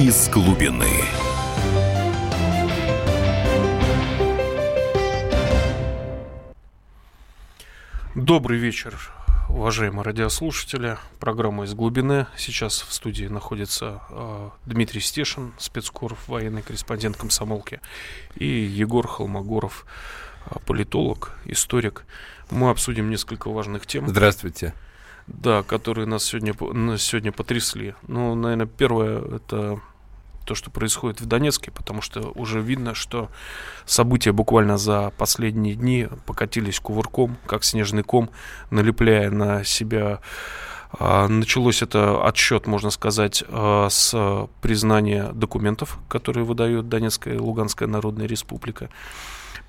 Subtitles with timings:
[0.00, 0.86] из глубины.
[8.14, 8.98] Добрый вечер,
[9.50, 10.96] уважаемые радиослушатели.
[11.18, 12.26] Программа «Из глубины».
[12.38, 17.82] Сейчас в студии находится э, Дмитрий Стешин, спецкор, военный корреспондент комсомолки,
[18.36, 19.84] и Егор Холмогоров,
[20.46, 22.06] э, политолог, историк.
[22.50, 24.08] Мы обсудим несколько важных тем.
[24.08, 24.72] Здравствуйте.
[25.26, 27.94] Да, которые нас сегодня, нас сегодня потрясли.
[28.08, 29.80] Ну, наверное, первое– это
[30.50, 33.30] то, что происходит в Донецке, потому что уже видно, что
[33.86, 38.30] события буквально за последние дни покатились кувырком, как снежный ком,
[38.72, 40.18] налепляя на себя
[40.98, 47.86] а, Началось это отсчет, можно сказать, а, с признания документов, которые выдает Донецкая и Луганская
[47.86, 48.88] Народная Республика.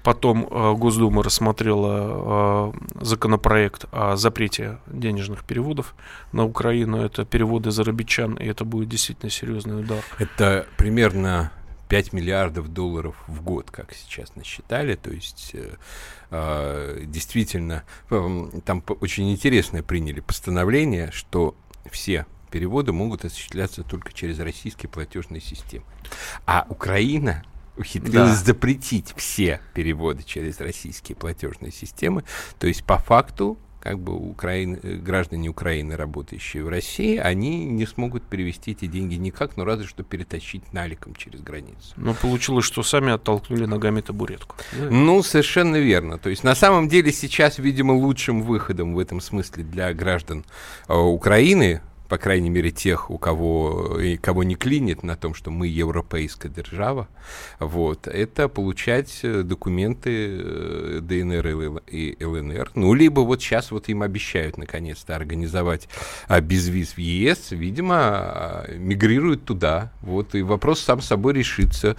[0.04, 5.96] Потом э, Госдума рассмотрела э, законопроект о запрете денежных переводов
[6.32, 6.98] на Украину.
[6.98, 10.04] Это переводы зарабичан, и это будет действительно серьезный удар.
[10.18, 11.52] Это примерно
[11.90, 14.96] 5 миллиардов долларов в год, как сейчас насчитали.
[14.96, 15.56] То есть
[16.32, 17.84] э, действительно
[18.66, 21.56] там очень интересное приняли постановление, что
[21.92, 25.86] все переводы могут осуществляться только через российские платежные системы.
[26.46, 27.44] А Украина
[27.78, 28.46] ухитрилась да.
[28.46, 32.24] запретить все переводы через российские платежные системы.
[32.60, 37.88] То есть по факту как бы Украины, э, граждане Украины, работающие в России, они не
[37.88, 41.94] смогут перевести эти деньги никак, но разве что перетащить наликом через границу.
[41.98, 44.56] Но получилось, что сами оттолкнули ногами табуретку.
[44.78, 46.20] Ну, совершенно верно.
[46.20, 50.46] То есть на самом деле сейчас, видимо, лучшим выходом в этом смысле для граждан
[50.88, 51.82] э, Украины
[52.12, 56.50] по крайней мере, тех, у кого, и кого не клинит на том, что мы европейская
[56.50, 57.08] держава,
[57.58, 62.72] вот, это получать э, документы э, ДНР и ЛНР.
[62.76, 65.88] Ну, либо вот сейчас вот им обещают наконец-то организовать
[66.28, 69.94] а, безвиз в ЕС, видимо, мигрируют туда.
[70.02, 71.96] Вот, и вопрос сам собой решится.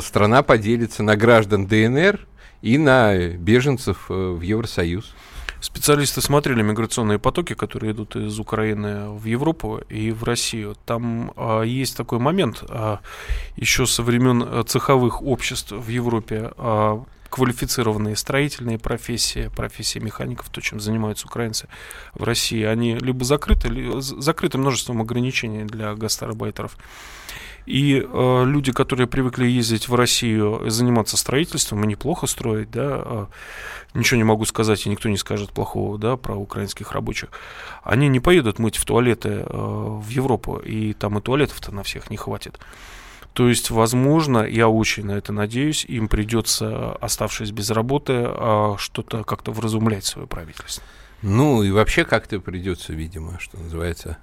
[0.00, 2.26] Страна поделится на граждан ДНР
[2.62, 5.14] и на беженцев в Евросоюз.
[5.60, 10.74] Специалисты смотрели миграционные потоки, которые идут из Украины в Европу и в Россию.
[10.86, 13.00] Там а, есть такой момент, а,
[13.56, 20.60] еще со времен а, цеховых обществ в Европе а, квалифицированные строительные профессии, профессии механиков, то,
[20.60, 21.68] чем занимаются украинцы
[22.12, 26.76] в России, они либо закрыты, либо закрыты множеством ограничений для гастарбайтеров.
[27.66, 33.26] И э, люди, которые привыкли ездить в Россию заниматься строительством, и неплохо строить, да, э,
[33.94, 37.28] ничего не могу сказать, и никто не скажет плохого, да, про украинских рабочих,
[37.84, 42.10] они не поедут мыть в туалеты э, в Европу, и там и туалетов-то на всех
[42.10, 42.58] не хватит.
[43.32, 49.24] То есть, возможно, я очень на это надеюсь, им придется, оставшись без работы, э, что-то
[49.24, 50.82] как-то вразумлять свое правительство.
[51.22, 54.18] Ну и вообще как-то придется, видимо, что называется,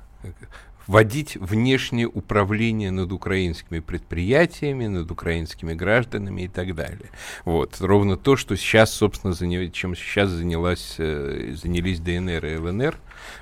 [0.88, 7.10] вводить внешнее управление над украинскими предприятиями, над украинскими гражданами и так далее.
[7.46, 7.76] Вот.
[7.80, 9.70] Ровно то, что сейчас, собственно, заня...
[9.70, 12.96] чем сейчас занялась, э, занялись ДНР и ЛНР.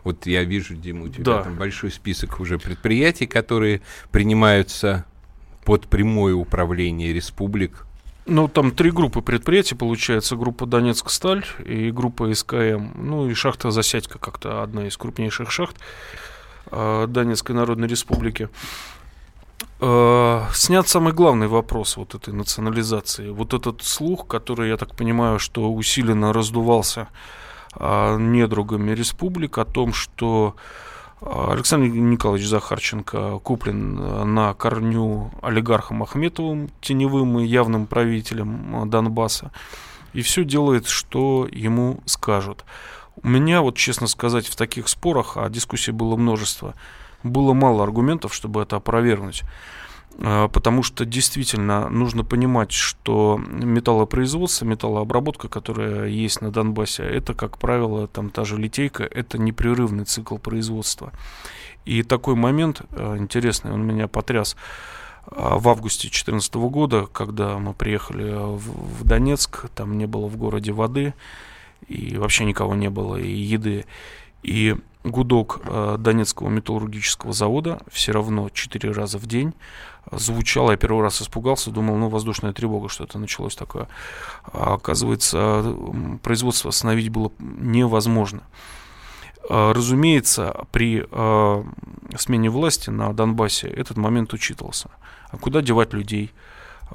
[0.04, 1.44] Вот я вижу, Дима, у тебя да.
[1.44, 5.06] там большой список уже предприятий, которые принимаются
[5.66, 7.86] под прямое управление республик
[8.28, 13.70] ну, там три группы предприятий, получается, группа Донецк Сталь и группа СКМ, ну и шахта
[13.70, 15.78] Засядька, как-то одна из крупнейших шахт.
[16.72, 18.50] Э, Донецкой Народной Республики.
[19.80, 23.30] Э, снят самый главный вопрос вот этой национализации.
[23.30, 27.08] Вот этот слух, который, я так понимаю, что усиленно раздувался
[27.76, 30.56] э, недругами республик о том, что
[31.26, 39.52] Александр Николаевич Захарченко куплен на корню олигархом Ахметовым, теневым и явным правителем Донбасса,
[40.14, 42.64] и все делает, что ему скажут.
[43.24, 46.76] У меня, вот честно сказать, в таких спорах, а дискуссий было множество,
[47.24, 49.42] было мало аргументов, чтобы это опровергнуть.
[50.18, 57.58] А, потому что действительно нужно понимать, что металлопроизводство, металлообработка, которая есть на Донбассе, это, как
[57.58, 61.12] правило, там та же литейка, это непрерывный цикл производства.
[61.84, 64.56] И такой момент а, интересный, он меня потряс
[65.28, 70.72] а, в августе 2014 года, когда мы приехали в Донецк, там не было в городе
[70.72, 71.14] воды,
[71.88, 73.86] и вообще никого не было, и еды.
[74.44, 74.76] И
[75.06, 79.54] гудок э, Донецкого металлургического завода все равно четыре раза в день
[80.12, 80.72] звучал.
[80.72, 83.88] Я первый раз испугался, думал, ну, воздушная тревога, что-то началось такое.
[84.44, 85.76] А, оказывается,
[86.22, 88.44] производство остановить было невозможно.
[89.50, 91.06] А, разумеется, при
[92.18, 94.90] смене власти на Донбассе этот момент учитывался.
[95.30, 96.32] А куда девать людей?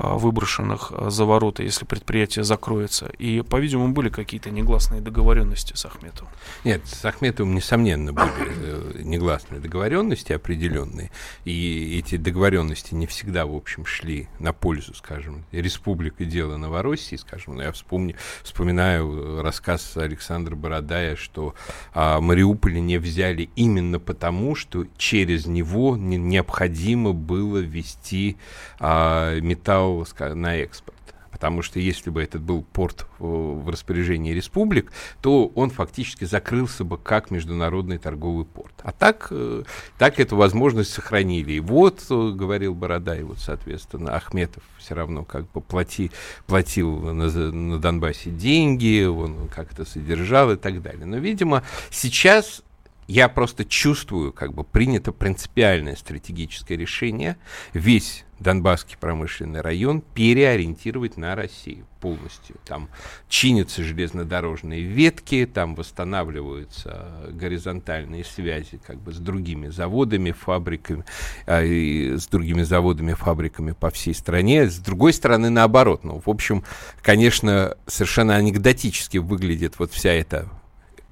[0.02, 3.10] А, выброшенных а, за ворота, если предприятие закроется.
[3.18, 6.32] И, по-видимому, были какие-то негласные договоренности с Ахметовым.
[6.64, 11.10] Нет, с Ахметовым, несомненно, были э, негласные договоренности определенные.
[11.44, 17.56] И эти договоренности не всегда, в общем, шли на пользу, скажем, республики дела Новороссии, скажем.
[17.56, 21.54] Ну, я вспомню, вспоминаю рассказ Александра Бородая, что
[21.92, 28.38] а, Мариуполь не взяли именно потому, что через него не, необходимо было ввести
[28.78, 29.89] а, металл
[30.34, 30.96] на экспорт.
[31.30, 34.92] Потому что если бы этот был порт в распоряжении республик,
[35.22, 38.74] то он фактически закрылся бы как международный торговый порт.
[38.82, 39.62] А так, э,
[39.96, 41.52] так эту возможность сохранили.
[41.52, 46.10] И вот, э, говорил Борода, и вот, соответственно, Ахметов все равно как бы плати,
[46.46, 51.06] платил на, на Донбассе деньги, он как то содержал и так далее.
[51.06, 52.62] Но, видимо, сейчас
[53.10, 57.36] я просто чувствую, как бы принято принципиальное стратегическое решение
[57.74, 62.56] весь Донбасский промышленный район переориентировать на Россию полностью.
[62.64, 62.88] Там
[63.28, 71.04] чинятся железнодорожные ветки, там восстанавливаются горизонтальные связи как бы с другими заводами, фабриками,
[71.46, 74.70] а, и с другими заводами, фабриками по всей стране.
[74.70, 76.04] С другой стороны, наоборот.
[76.04, 76.62] Ну, в общем,
[77.02, 80.48] конечно, совершенно анекдотически выглядит вот вся эта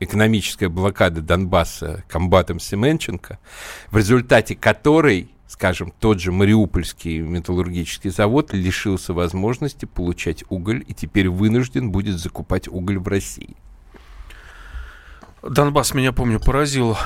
[0.01, 3.39] экономическая блокада Донбасса комбатом Семенченко,
[3.91, 11.31] в результате которой скажем, тот же Мариупольский металлургический завод лишился возможности получать уголь и теперь
[11.31, 13.57] вынужден будет закупать уголь в России.
[15.43, 16.97] Донбасс меня, помню, поразил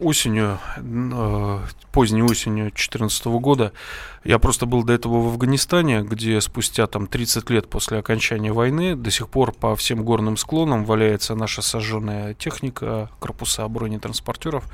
[0.00, 1.58] осенью, э,
[1.92, 3.72] поздней осенью 2014 года.
[4.24, 8.96] Я просто был до этого в Афганистане, где спустя там 30 лет после окончания войны
[8.96, 14.64] до сих пор по всем горным склонам валяется наша сожженная техника, корпуса бронетранспортеров.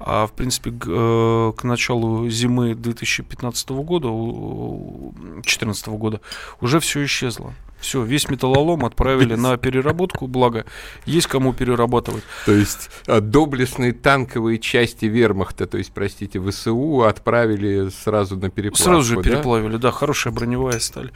[0.00, 6.20] А в принципе э, к началу зимы 2015 года, 2014 года
[6.60, 7.54] уже все исчезло.
[7.80, 10.64] Все, весь металлолом отправили на переработку, благо
[11.04, 12.24] есть кому перерабатывать.
[12.46, 18.84] То есть а, доблестные танковые части вермахта, то есть, простите, ВСУ отправили сразу на переплавку,
[18.84, 19.22] Сразу же да?
[19.22, 21.12] переплавили, да, хорошая броневая сталь.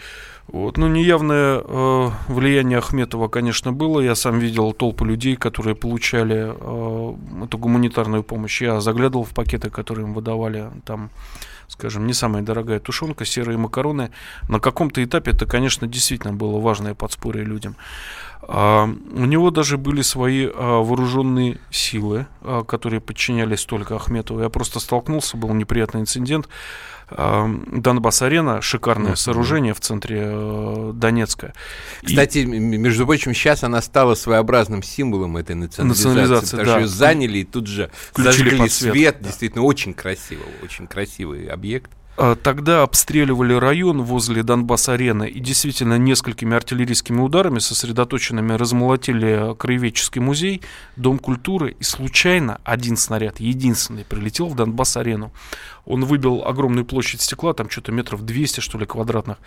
[0.53, 0.79] Вот.
[0.79, 4.01] Ну, неявное э, влияние Ахметова, конечно, было.
[4.01, 8.61] Я сам видел толпы людей, которые получали э, эту гуманитарную помощь.
[8.61, 10.71] Я заглядывал в пакеты, которые им выдавали.
[10.85, 11.11] Там
[11.71, 14.11] скажем, не самая дорогая тушенка, серые макароны.
[14.49, 17.77] На каком-то этапе это, конечно, действительно было важное подспорье людям.
[18.43, 24.41] А, у него даже были свои а, вооруженные силы, а, которые подчинялись только Ахметову.
[24.41, 26.49] Я просто столкнулся, был неприятный инцидент.
[27.17, 29.17] Донбасс-арена, шикарное mm-hmm.
[29.17, 31.53] сооружение в центре э, Донецка.
[32.03, 32.45] Кстати, и...
[32.45, 36.71] между прочим, сейчас она стала своеобразным символом этой национализации, национализации потому да.
[36.73, 39.17] что ее заняли и тут же Включили зажгли свет.
[39.21, 39.29] Да.
[39.29, 41.91] Действительно, очень красиво, очень красивый объект.
[42.23, 50.61] А, тогда обстреливали район возле Донбасс-арены и действительно несколькими артиллерийскими ударами, сосредоточенными, размолотили краеведческий музей,
[50.97, 55.33] Дом культуры, и случайно один снаряд, единственный, прилетел в Донбасс-арену.
[55.87, 59.39] Он выбил огромную площадь стекла, там что-то метров 200, что ли, квадратных.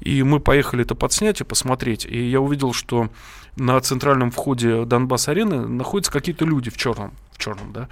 [0.00, 2.04] И мы поехали это подснять и посмотреть.
[2.04, 3.08] И я увидел, что
[3.56, 7.88] на центральном входе Донбасс-арены находятся какие-то люди в черном черном, да,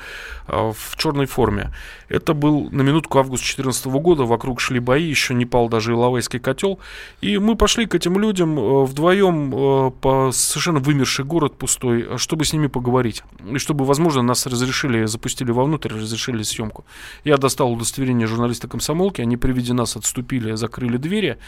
[0.46, 1.72] а, в черной форме.
[2.08, 6.38] Это был на минутку август 2014 года, вокруг шли бои, еще не пал даже Иловайский
[6.38, 6.78] котел,
[7.20, 12.44] и мы пошли к этим людям э, вдвоем э, по совершенно вымерший город пустой, чтобы
[12.44, 16.84] с ними поговорить, и чтобы, возможно, нас разрешили, запустили вовнутрь, разрешили съемку.
[17.24, 21.38] Я достал удостоверение журналиста комсомолки, они при виде нас отступили, закрыли двери,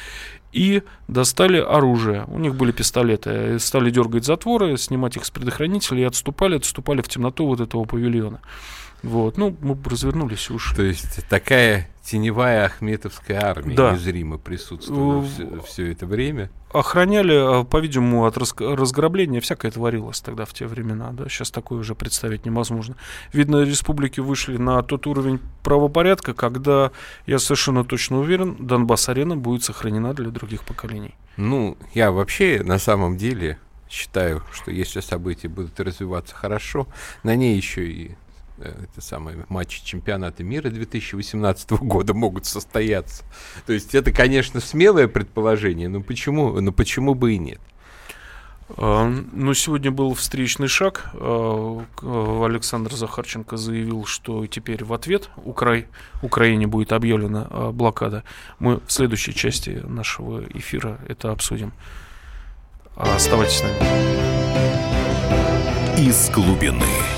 [0.52, 2.24] и достали оружие.
[2.28, 3.58] У них были пистолеты.
[3.58, 8.40] Стали дергать затворы, снимать их с предохранителей и отступали, отступали в темноту вот этого павильона.
[9.02, 10.72] Вот, ну, мы развернулись уж.
[10.74, 13.92] То есть такая теневая ахметовская армия да.
[13.92, 16.50] незримо присутствовала все, все это время.
[16.72, 21.10] Охраняли, а, по-видимому, от разграбления всякое творилось тогда в те времена.
[21.12, 21.28] Да?
[21.28, 22.96] Сейчас такое уже представить невозможно.
[23.34, 26.92] Видно, республики вышли на тот уровень правопорядка, когда,
[27.26, 31.14] я совершенно точно уверен, Донбасс-арена будет сохранена для других поколений.
[31.36, 33.58] Ну, я вообще на самом деле
[33.90, 36.86] считаю, что если события будут развиваться хорошо,
[37.22, 38.27] на ней еще и Э,
[38.60, 43.24] это самые матчи чемпионата мира 2018 года могут состояться.
[43.66, 47.60] То есть это, конечно, смелое предположение, но почему, но почему бы и нет?
[48.76, 51.10] А, ну, сегодня был встречный шаг.
[51.14, 51.84] А,
[52.44, 55.84] Александр Захарченко заявил, что теперь в ответ Укра...
[56.22, 58.24] Украине будет объявлена блокада.
[58.58, 61.72] Мы в следующей части нашего эфира это обсудим.
[62.96, 63.78] Оставайтесь с нами.
[65.98, 67.17] Из глубины.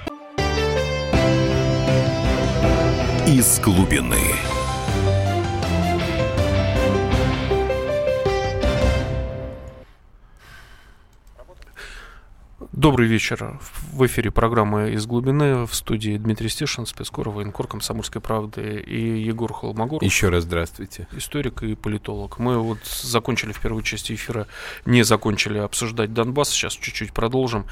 [3.31, 4.17] Из глубины.
[12.73, 13.57] Добрый вечер.
[13.91, 19.51] В эфире программы «Из глубины» в студии Дмитрий Стешин, спецкор, военкор «Комсомольской правды» и Егор
[19.51, 20.01] Холмогоров.
[20.01, 21.09] Еще раз здравствуйте.
[21.11, 22.39] Историк и политолог.
[22.39, 24.47] Мы вот закончили в первой части эфира,
[24.85, 27.65] не закончили обсуждать Донбасс, сейчас чуть-чуть продолжим.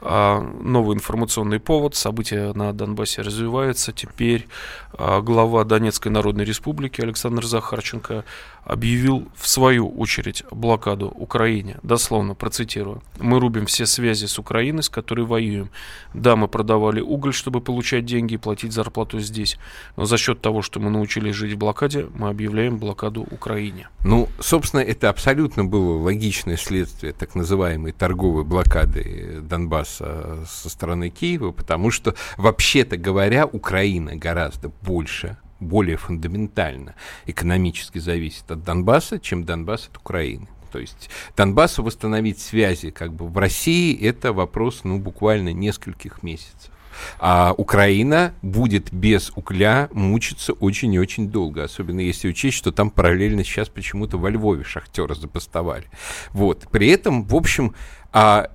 [0.00, 3.92] А, новый информационный повод, события на Донбассе развиваются.
[3.92, 4.46] Теперь
[4.92, 8.24] а, глава Донецкой Народной Республики Александр Захарченко
[8.64, 11.78] объявил в свою очередь блокаду Украине.
[11.82, 13.02] Дословно процитирую.
[13.18, 15.63] «Мы рубим все связи с Украиной, с которой воюем.
[16.12, 19.58] Да, мы продавали уголь, чтобы получать деньги и платить зарплату здесь.
[19.96, 23.88] Но за счет того, что мы научились жить в блокаде, мы объявляем блокаду Украине».
[24.04, 31.52] Ну, собственно, это абсолютно было логичное следствие так называемой торговой блокады Донбасса со стороны Киева,
[31.52, 36.94] потому что, вообще-то говоря, Украина гораздо больше более фундаментально
[37.26, 40.48] экономически зависит от Донбасса, чем Донбасс от Украины.
[40.74, 46.72] То есть Донбассу восстановить связи как бы в России это вопрос ну буквально нескольких месяцев.
[47.20, 52.90] А Украина будет без угля мучиться очень и очень долго, особенно если учесть, что там
[52.90, 55.86] параллельно сейчас почему-то во Львове шахтеры запастовали.
[56.30, 56.66] Вот.
[56.72, 57.72] При этом, в общем,
[58.12, 58.50] а,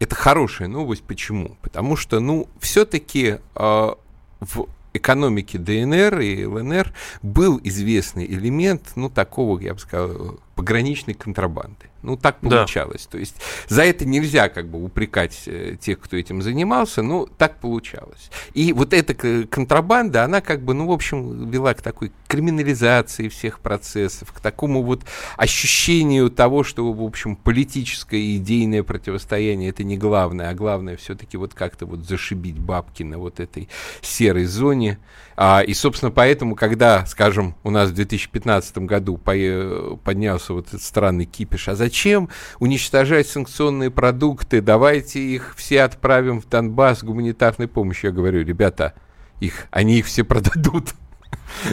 [0.00, 1.04] это хорошая новость.
[1.04, 1.56] Почему?
[1.62, 3.96] Потому что, ну, все-таки а,
[4.40, 11.86] в экономики ДНР и ЛНР был известный элемент, ну, такого, я бы сказал, пограничной контрабанды.
[12.02, 13.04] Ну, так получалось.
[13.04, 13.12] Да.
[13.12, 13.36] То есть
[13.68, 18.30] за это нельзя как бы упрекать э, тех, кто этим занимался, но так получалось.
[18.52, 19.14] И вот эта
[19.46, 24.82] контрабанда, она как бы, ну, в общем, вела к такой криминализации всех процессов, к такому
[24.82, 25.02] вот
[25.38, 31.38] ощущению того, что, в общем, политическое и идейное противостояние это не главное, а главное все-таки
[31.38, 33.70] вот как-то вот зашибить бабки на вот этой
[34.02, 34.98] серой зоне.
[35.42, 41.24] А, и, собственно, поэтому, когда, скажем, у нас в 2015 году поднялся вот этот странный
[41.24, 42.28] кипиш, а зачем
[42.58, 48.10] уничтожать санкционные продукты, давайте их все отправим в Донбасс гуманитарной помощью.
[48.10, 48.92] Я говорю, ребята,
[49.40, 50.90] их, они их все продадут.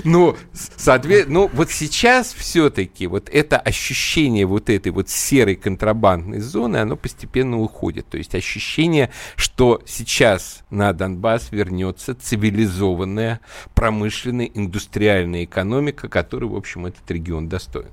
[0.03, 6.77] Ну, соответственно, ну, вот сейчас все-таки вот это ощущение вот этой вот серой контрабандной зоны,
[6.77, 8.07] оно постепенно уходит.
[8.10, 13.39] То есть ощущение, что сейчас на Донбасс вернется цивилизованная
[13.74, 17.89] промышленная индустриальная экономика, которой, в общем, этот регион достоин.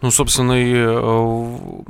[0.00, 1.82] Ну, собственно, и э,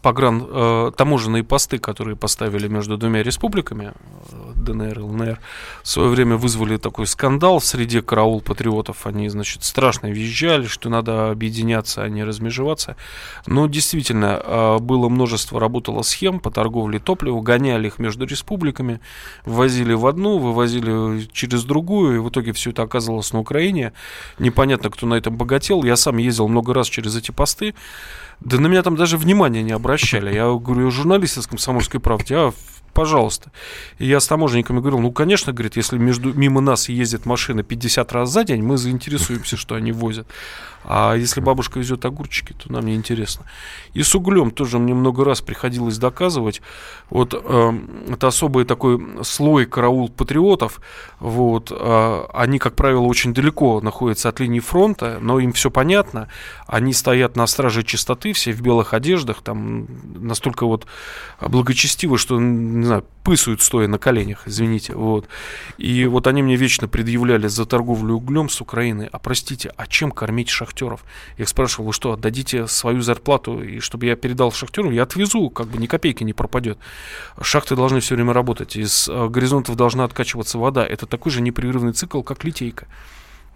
[0.00, 3.92] погран, э, таможенные посты, которые поставили между двумя республиками,
[4.32, 5.40] э, ДНР ЛНР,
[5.82, 9.06] в свое время вызвали такой скандал среди караул патриотов.
[9.06, 12.96] Они, значит, страшно визжали, что надо объединяться, а не размежеваться.
[13.46, 19.00] Но действительно, э, было множество, работало схем по торговле топливом, гоняли их между республиками,
[19.44, 23.92] ввозили в одну, вывозили через другую, и в итоге все это оказывалось на Украине.
[24.38, 25.84] Непонятно, кто на этом богател.
[25.84, 27.74] Я сам ездил много раз через эти посты.
[28.40, 30.32] Да на меня там даже внимания не обращали.
[30.34, 32.52] Я говорю, журналист из «Комсомольской правды», а
[32.98, 33.52] пожалуйста.
[34.00, 38.12] И я с таможенниками говорил, ну, конечно, говорит, если между, мимо нас ездит машина 50
[38.12, 40.26] раз за день, мы заинтересуемся, что они возят.
[40.84, 43.44] А если бабушка везет огурчики, то нам не интересно.
[43.94, 46.62] И с углем тоже мне много раз приходилось доказывать.
[47.10, 47.72] Вот э,
[48.08, 50.80] это особый такой слой караул патриотов.
[51.20, 56.28] Вот, э, они, как правило, очень далеко находятся от линии фронта, но им все понятно.
[56.66, 60.86] Они стоят на страже чистоты, все в белых одеждах, там настолько вот
[61.40, 62.38] благочестивы, что,
[62.88, 64.94] знаю, пысают стоя на коленях, извините.
[64.94, 65.28] Вот.
[65.76, 69.08] И вот они мне вечно предъявляли за торговлю углем с Украины.
[69.12, 71.04] А простите, а чем кормить шахтеров?
[71.36, 75.50] Я их спрашивал, вы что, отдадите свою зарплату, и чтобы я передал шахтеру, я отвезу,
[75.50, 76.78] как бы ни копейки не пропадет.
[77.40, 80.86] Шахты должны все время работать, из э, горизонтов должна откачиваться вода.
[80.86, 82.86] Это такой же непрерывный цикл, как литейка.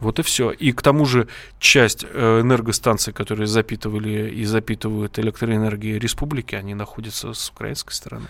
[0.02, 0.50] Вот и все.
[0.50, 1.28] И к тому же
[1.61, 8.26] часть э, энергостанций, которые запитывали и запитывают электроэнергией республики, они находятся с украинской стороны.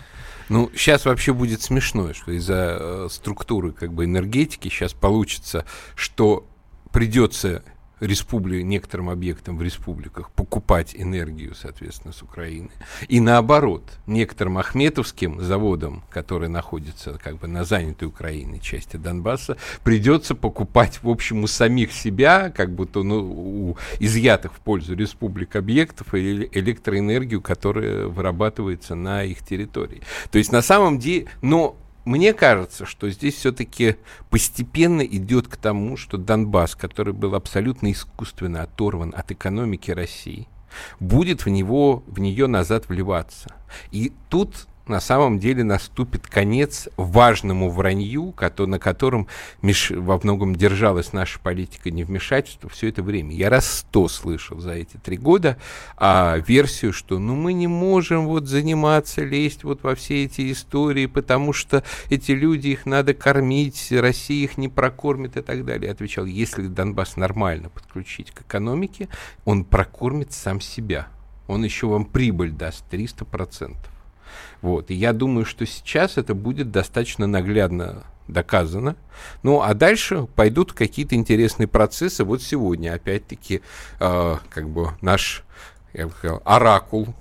[0.49, 5.65] Ну, сейчас вообще будет смешно, что из-за э, структуры как бы энергетики сейчас получится,
[5.95, 6.47] что
[6.91, 7.63] придется
[7.99, 8.61] республи...
[8.61, 12.69] некоторым объектам в республиках покупать энергию, соответственно, с Украины.
[13.07, 20.35] И наоборот, некоторым ахметовским заводам, которые находятся как бы на занятой Украиной части Донбасса, придется
[20.35, 26.13] покупать, в общем, у самих себя, как будто ну, у изъятых в пользу республик объектов,
[26.13, 30.01] электроэнергию, которая вырабатывается на их территории.
[30.31, 33.95] То есть на самом деле, но мне кажется, что здесь все-таки
[34.29, 40.47] постепенно идет к тому, что Донбасс, который был абсолютно искусственно оторван от экономики России,
[40.99, 43.55] будет в него, в нее назад вливаться.
[43.91, 49.27] И тут на самом деле наступит конец важному вранью, на котором
[49.61, 53.33] во многом держалась наша политика невмешательства все это время.
[53.33, 55.57] Я раз сто слышал за эти три года
[55.97, 61.05] а, версию, что ну мы не можем вот заниматься, лезть вот во все эти истории,
[61.05, 65.87] потому что эти люди, их надо кормить, Россия их не прокормит и так далее.
[65.87, 69.07] Я отвечал, если Донбасс нормально подключить к экономике,
[69.45, 71.07] он прокормит сам себя.
[71.47, 73.75] Он еще вам прибыль даст 300%.
[74.61, 74.91] Вот.
[74.91, 78.95] И я думаю, что сейчас это будет достаточно наглядно доказано.
[79.43, 82.23] Ну, а дальше пойдут какие-то интересные процессы.
[82.23, 83.61] Вот сегодня, опять-таки,
[83.99, 85.43] э, как бы наш,
[85.93, 87.13] я бы сказал, оракул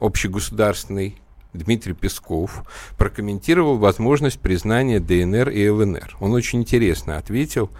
[0.00, 1.16] общегосударственный
[1.54, 2.62] Дмитрий Песков
[2.96, 6.16] прокомментировал возможность признания ДНР и ЛНР.
[6.20, 7.70] Он очень интересно ответил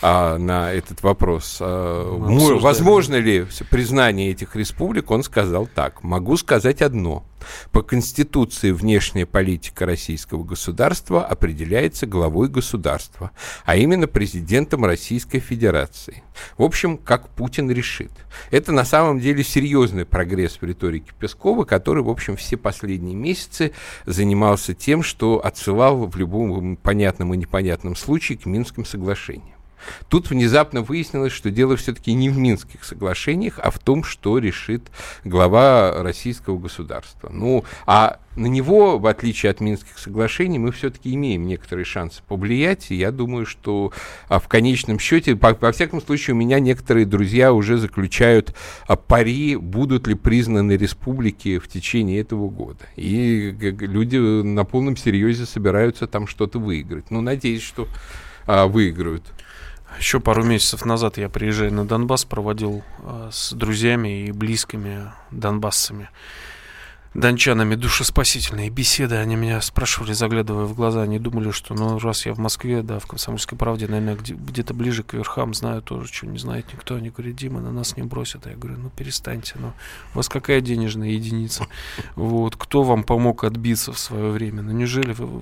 [0.00, 1.58] а, на этот вопрос.
[1.60, 2.16] А,
[2.58, 5.10] возможно ли признание этих республик?
[5.10, 6.02] Он сказал так.
[6.02, 7.24] Могу сказать одно.
[7.72, 13.30] По Конституции внешняя политика российского государства определяется главой государства,
[13.64, 16.22] а именно президентом Российской Федерации.
[16.56, 18.12] В общем, как Путин решит.
[18.50, 23.72] Это на самом деле серьезный прогресс в риторике Пескова, который, в общем, все последние месяцы
[24.06, 29.57] занимался тем, что отсылал в любом понятном и непонятном случае к Минским соглашениям.
[30.08, 34.90] Тут внезапно выяснилось, что дело все-таки не в Минских соглашениях, а в том, что решит
[35.24, 37.30] глава российского государства.
[37.32, 42.90] Ну, а на него, в отличие от Минских соглашений, мы все-таки имеем некоторые шансы повлиять.
[42.90, 43.92] И я думаю, что
[44.28, 48.54] а, в конечном счете, по, во всяком случае, у меня некоторые друзья уже заключают
[48.86, 52.84] а, пари, будут ли признаны республики в течение этого года.
[52.94, 57.10] И люди на полном серьезе собираются там что-то выиграть.
[57.10, 57.88] Ну, надеюсь, что
[58.46, 59.24] а, выиграют.
[59.98, 66.08] Еще пару месяцев назад я приезжая на Донбасс, проводил э, с друзьями и близкими донбассами,
[67.14, 69.16] дончанами душеспасительные беседы.
[69.16, 73.00] Они меня спрашивали, заглядывая в глаза, они думали, что ну раз я в Москве, да,
[73.00, 76.94] в «Комсомольской правде», наверное, где- где-то ближе к верхам знаю тоже, что не знает никто.
[76.94, 78.46] Они говорят, Дима, на нас не бросят.
[78.46, 79.72] Я говорю, ну перестаньте, ну
[80.14, 81.66] у вас какая денежная единица?
[82.14, 84.62] Вот, кто вам помог отбиться в свое время?
[84.62, 85.40] Ну неужели вы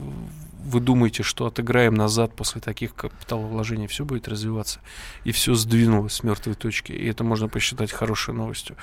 [0.66, 4.81] вы думаете, что отыграем назад после таких капиталовложений, все будет развиваться.
[5.24, 6.92] И все сдвинулось с мертвой точки.
[6.92, 8.76] И это можно посчитать хорошей новостью.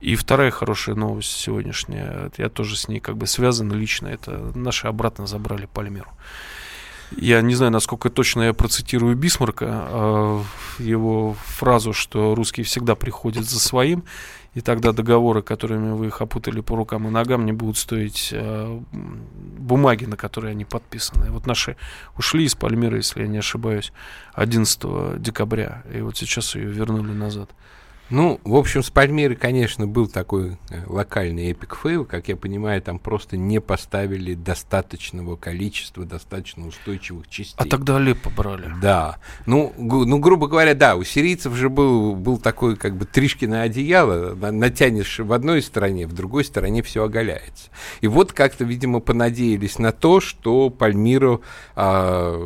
[0.00, 4.86] И вторая хорошая новость сегодняшняя, я тоже с ней как бы связан лично, это наши
[4.86, 6.10] обратно забрали Пальмиру.
[7.16, 10.42] Я не знаю, насколько точно я процитирую Бисмарка, э,
[10.78, 14.04] его фразу, что русские всегда приходят за своим
[14.54, 18.80] и тогда договоры, которыми вы их опутали по рукам и ногам, не будут стоить э,
[18.92, 21.30] бумаги, на которые они подписаны.
[21.30, 21.76] Вот наши
[22.18, 23.92] ушли из Пальмиры, если я не ошибаюсь,
[24.34, 27.50] 11 декабря, и вот сейчас ее вернули назад.
[28.10, 32.04] Ну, в общем, с Пальмирой, конечно, был такой э, локальный epic fail.
[32.04, 37.54] Как я понимаю, там просто не поставили достаточного количества, достаточно устойчивых частей.
[37.56, 38.72] А тогда Алеппо брали.
[38.82, 39.18] Да.
[39.46, 44.34] Ну, ну, грубо говоря, да, у сирийцев же был, был такой как бы тришкино одеяло.
[44.34, 47.70] На- Натянешь в одной стороне, в другой стороне все оголяется.
[48.00, 51.42] И вот как-то, видимо, понадеялись на то, что Пальмиру
[51.76, 52.36] а,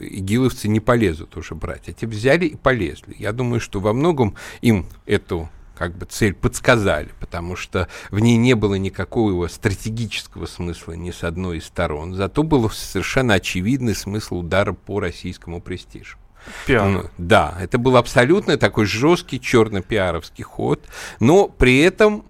[0.00, 1.88] игиловцы не полезут уже брать.
[1.88, 3.16] А те взяли и полезли.
[3.18, 8.36] Я думаю, что во многом им эту как бы цель подсказали, потому что в ней
[8.36, 12.14] не было никакого стратегического смысла ни с одной из сторон.
[12.14, 16.18] Зато был совершенно очевидный смысл удара по российскому престижу.
[16.66, 16.88] Пиар.
[16.88, 20.84] Ну, да, это был абсолютно такой жесткий черно-пиаровский ход,
[21.20, 22.24] но при этом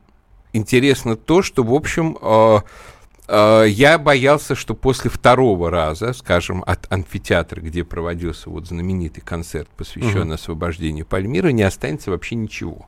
[0.52, 2.60] интересно то, что, в общем, э,
[3.30, 10.24] я боялся, что после второго раза, скажем, от амфитеатра, где проводился вот знаменитый концерт, посвященный
[10.24, 10.32] Мгм.
[10.32, 12.86] освобождению Пальмира, не останется вообще ничего.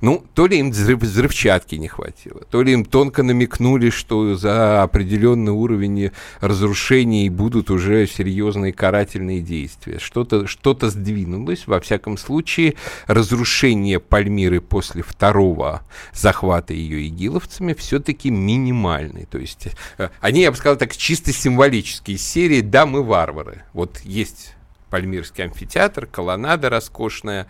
[0.00, 4.82] Ну, то ли им взрыв- взрывчатки не хватило, то ли им тонко намекнули, что за
[4.82, 9.98] определенный уровень разрушений будут уже серьезные карательные действия.
[9.98, 11.66] Что-то что сдвинулось.
[11.66, 12.74] Во всяком случае,
[13.06, 19.26] разрушение Пальмиры после второго захвата ее игиловцами все-таки минимальный.
[19.26, 19.71] То есть э,
[20.20, 23.62] они, я бы сказал так, чисто символические серии «Да, мы варвары».
[23.72, 24.54] Вот есть
[24.90, 27.46] Пальмирский амфитеатр, колоннада роскошная,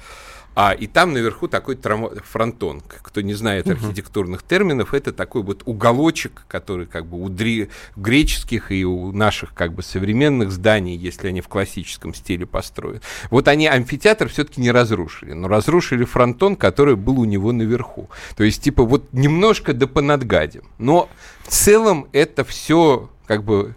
[0.54, 2.82] А, и там наверху такой трамо- фронтон.
[3.02, 8.70] Кто не знает архитектурных терминов, это такой вот уголочек, который как бы у дри- греческих
[8.70, 13.00] и у наших как бы современных зданий, если они в классическом стиле построены.
[13.30, 18.10] Вот они амфитеатр все-таки не разрушили, но разрушили фронтон, который был у него наверху.
[18.36, 20.64] То есть типа вот немножко да понадгадим.
[20.78, 21.08] Но
[21.44, 23.74] в целом это все как бы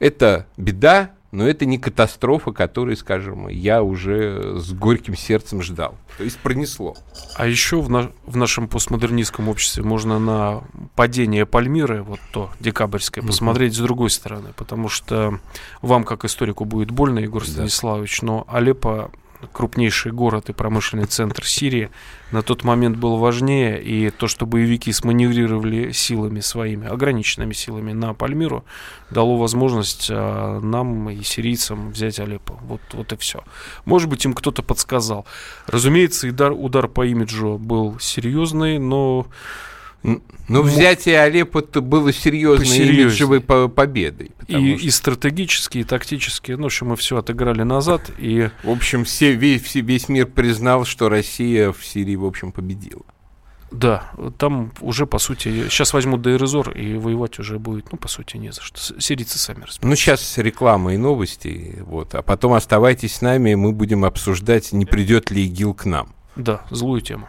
[0.00, 5.94] это беда, но это не катастрофа, которую, скажем, я уже с горьким сердцем ждал.
[6.16, 6.96] То есть пронесло.
[7.36, 10.62] А еще в, на- в нашем постмодернистском обществе можно на
[10.94, 13.28] падение Пальмиры, вот то декабрьское, Мгм.
[13.28, 15.38] посмотреть с другой стороны, потому что
[15.82, 17.50] вам, как историку, будет больно, Егор Да.
[17.50, 19.10] Станиславович, но Алеппо
[19.52, 21.90] крупнейший город и промышленный центр Сирии,
[22.32, 28.14] на тот момент был важнее, и то, что боевики сманеврировали силами своими, ограниченными силами на
[28.14, 28.64] Пальмиру,
[29.10, 32.58] дало возможность а, нам и сирийцам взять Алеппо.
[32.62, 33.44] Вот, вот и все.
[33.84, 35.26] Может быть, им кто-то подсказал.
[35.66, 39.26] Разумеется, и дар- удар по имиджу был серьезный, но
[40.02, 43.02] Но Мо- взятие Алеппо было серьезной Посерьезней.
[43.02, 44.30] имиджевой по- победой.
[44.46, 48.70] и, что- и стратегически, и тактически, ну, в общем, мы все отыграли назад, и В
[48.70, 53.02] общем, все, весь, весь мир признал, что Россия в Сирии, в общем, победила.
[53.70, 58.38] да, там уже, по сути, сейчас возьмут Дейрезор, и воевать уже будет, ну, по сути,
[58.38, 58.80] не за что.
[59.00, 59.86] Сирийцы сами разберутся.
[59.86, 64.72] Ну, сейчас реклама и новости, вот, а потом оставайтесь с нами, и мы будем обсуждать,
[64.72, 66.14] не придет ли ИГИЛ к нам.
[66.36, 67.28] Да, злую тему.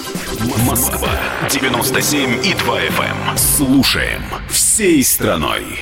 [0.39, 1.09] Москва
[1.49, 3.37] 97 и 2 FM.
[3.37, 5.79] Слушаем всей страной.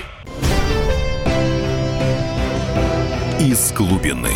[3.39, 4.33] Из глубины.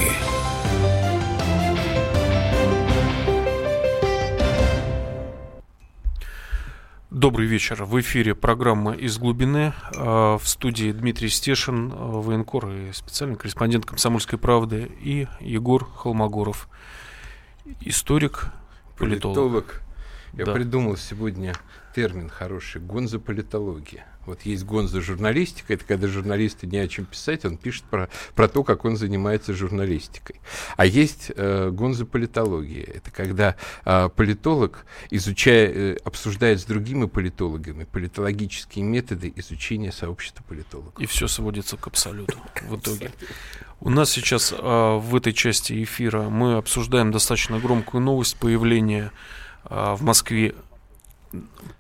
[7.10, 7.84] Добрый вечер.
[7.84, 9.74] В эфире программа «Из глубины».
[9.96, 16.70] А, В студии Дмитрий Стешин, а, военкор и специальный корреспондент «Комсомольской правды» и Егор Холмогоров,
[17.82, 18.52] историк,
[18.96, 19.82] политолог.
[20.34, 20.54] Я Да.
[20.54, 21.54] придумал сегодня
[21.96, 24.08] термин хороший– гонзополитология.
[24.26, 28.64] Вот есть гонзо-журналистика, это когда журналисты не о чем писать, он пишет про, про то,
[28.64, 30.40] как он занимается журналистикой.
[30.78, 38.86] А есть э, гонзополитология, это когда э, политолог, изучая, э, обсуждает с другими политологами политологические
[38.86, 41.00] методы изучения сообщества политологов.
[41.00, 43.12] И все сводится к абсолюту в итоге.
[43.82, 49.12] У нас сейчас а, в этой части эфира мы обсуждаем достаточно громкую новость появления
[49.70, 50.56] в Москве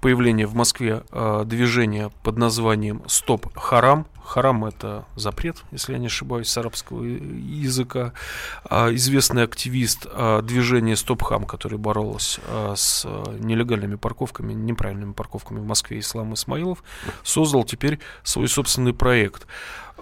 [0.01, 4.05] появление в Москве а, движения под названием «Стоп Харам».
[4.25, 8.13] Харам– это запрет, если я не ошибаюсь, с арабского языка.
[8.63, 13.05] А, известный активист а, движения «Стоп Хам», который боролся а, с
[13.39, 16.83] нелегальными парковками, неправильными парковками в Москве, Ислам Исмаилов,
[17.23, 19.45] создал теперь свой собственный проект.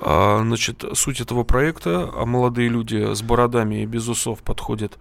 [0.02, 4.98] А, Значит, суть этого проекта, а молодые люди с бородами и без усов подходят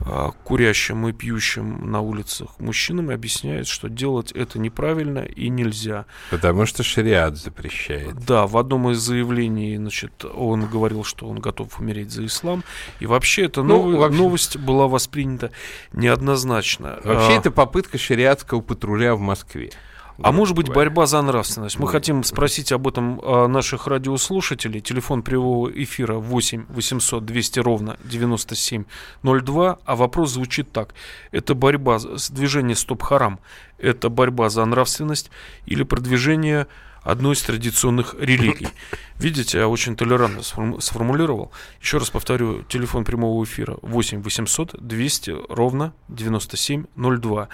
[0.00, 6.06] а, курящим и пьющим на улицах мужчинам и объясняют, что делать это неправильно и нельзя.
[6.30, 8.14] Потому что шариат запрещает.
[8.24, 12.62] Да, в одном из заявлений, значит, он говорил, что он готов умереть за ислам.
[13.00, 15.50] И вообще эта Ну, новая- вообще- новость была воспринята
[15.92, 17.00] неоднозначно.
[17.04, 19.70] Вообще, А, это попытка шариатского патруля в Москве.
[20.20, 20.90] А может быть говоря.
[20.90, 21.78] борьба за нравственность?
[21.78, 22.26] Мы Ну, хотим да.
[22.28, 24.80] спросить об этом а, наших радиослушателей.
[24.80, 29.78] Телефон прямого эфира 8 800 200 ровно 9702.
[29.84, 30.94] А вопрос звучит так.
[31.30, 33.38] Это борьба с движением Стоп Харам.
[33.78, 35.30] Это борьба за нравственность
[35.66, 36.66] или продвижение
[37.02, 38.68] одной из традиционных религий.
[39.18, 41.52] Видите, я очень толерантно сформу- сформулировал.
[41.80, 47.48] Еще раз повторю, телефон прямого эфира 8 800 200 ровно 9702.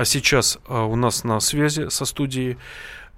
[0.00, 2.56] А сейчас а, у нас на связи со студией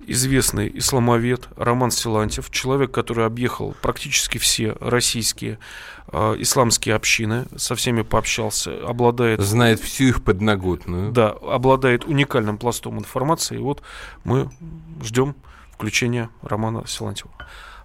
[0.01, 5.61] известный исламовед Роман Силантьев, человек, который объехал практически все российские
[6.09, 11.13] а, исламские общины, со всеми пообщался, обладает Знает всю их подноготную.
[11.13, 13.59] да, обладает уникальным пластом информации.
[13.59, 13.81] И вот
[14.25, 14.51] мы
[15.05, 15.37] ждем
[15.75, 17.31] включения Романа Силантьева.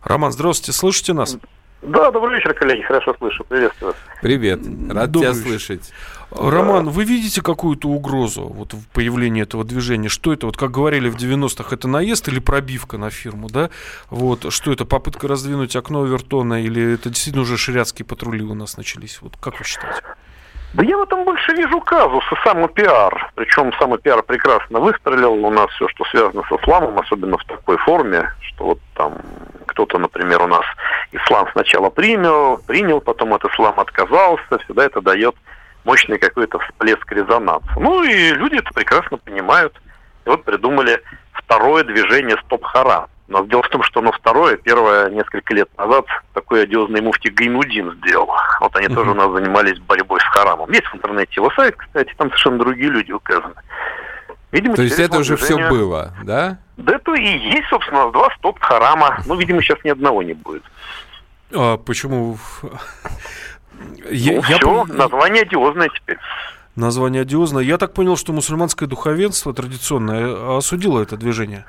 [0.02, 1.38] Роман, здравствуйте, слышите нас?
[1.84, 4.02] Да, добрый вечер, коллеги, хорошо слышу, приветствую вас.
[4.24, 5.44] Привет, рад Добрый тебя вечер.
[5.44, 5.94] слышать.
[6.32, 10.10] Роман, вы видите какую-то угрозу вот в появлении этого движения?
[10.10, 10.46] Что это?
[10.46, 13.70] Вот как говорили в 90-х, это наезд или пробивка на фирму, да?
[14.10, 18.78] Вот, что это, попытка раздвинуть окно Вертона или это действительно уже шариатские патрули у нас
[18.78, 19.22] начались?
[19.22, 20.02] Вот как вы считаете?
[20.74, 23.32] Да я в этом больше вижу казус и самопиар.
[23.36, 25.34] Причем самопиар прекрасно выстрелил.
[25.46, 29.18] У нас все, что связано с исламом, особенно в такой форме, что вот там
[29.66, 30.66] кто-то, например, у нас
[31.14, 34.60] ислам сначала принял, принял, потом от ислама отказался.
[34.66, 35.36] Всегда это дает
[35.88, 37.72] мощный какой-то всплеск резонанса.
[37.78, 39.74] Ну и люди это прекрасно понимают.
[40.26, 43.08] И вот придумали второе движение «Стоп Харам».
[43.30, 47.96] Но дело в том, что оно второе, первое несколько лет назад такой одиозный муфти Гайнудин
[48.02, 48.30] сделал.
[48.60, 50.70] Вот они тоже у нас занимались борьбой с харамом.
[50.72, 53.56] Есть в интернете его сайт, кстати, там совершенно другие люди указаны.
[54.52, 55.66] Видимо, То есть это уже движение...
[55.66, 56.58] все было, да?
[56.78, 59.20] Да это и есть, собственно, два стоп харама.
[59.26, 60.64] Ну, видимо, сейчас ни одного не будет.
[61.54, 62.38] А почему?
[64.10, 64.88] Я, ну, я все, пом...
[64.90, 66.18] название одиозное теперь.
[66.76, 67.64] Название одиозное.
[67.64, 71.66] Я так понял, что мусульманское духовенство традиционное осудило это движение.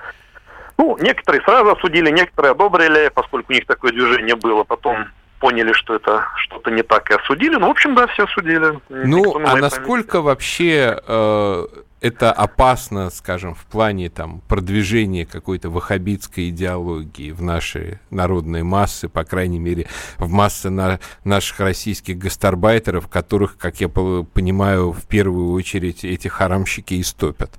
[0.77, 4.65] Ну, некоторые сразу осудили, некоторые одобрили, поскольку у них такое движение было.
[4.65, 5.07] Потом
[5.41, 7.57] поняли, что это что-то не так и осудили.
[7.57, 8.79] Ну, в общем, да, все осудили.
[8.89, 11.67] Ну, а насколько вообще э,
[12.01, 19.25] это опасно, скажем, в плане там продвижения какой-то ваххабитской идеологии в наши народные массы, по
[19.25, 19.87] крайней мере,
[20.19, 26.95] в массы на наших российских гастарбайтеров, которых, как я понимаю, в первую очередь эти харамщики
[26.95, 27.59] и стопят?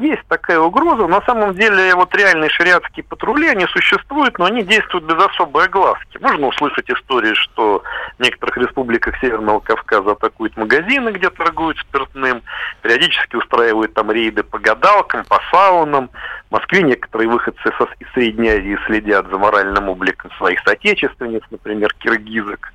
[0.00, 1.06] Есть такая угроза.
[1.06, 6.18] На самом деле, вот реальные шариатские патрули, они существуют, но они действуют без особой огласки.
[6.20, 7.82] Можно услышать истории, что
[8.18, 12.42] в некоторых республиках Северного Кавказа атакуют магазины, где торгуют спиртным,
[12.82, 16.10] периодически устраивают там рейды по гадалкам, по саунам.
[16.48, 17.68] В Москве некоторые выходцы
[17.98, 22.72] из Средней Азии следят за моральным обликом своих соотечественниц, например, киргизок.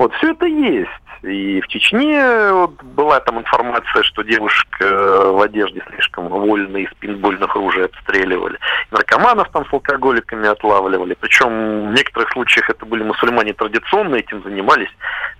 [0.00, 0.88] Вот все это есть.
[1.22, 6.88] И в Чечне вот, была там информация, что девушка э, в одежде слишком вольно из
[7.00, 8.58] пинбольных ружей обстреливали.
[8.90, 11.14] Наркоманов там с алкоголиками отлавливали.
[11.20, 14.88] Причем в некоторых случаях это были мусульмане традиционно этим занимались,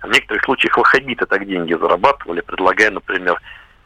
[0.01, 3.41] а в некоторых случаях ваххабиты так деньги зарабатывали, предлагая, например,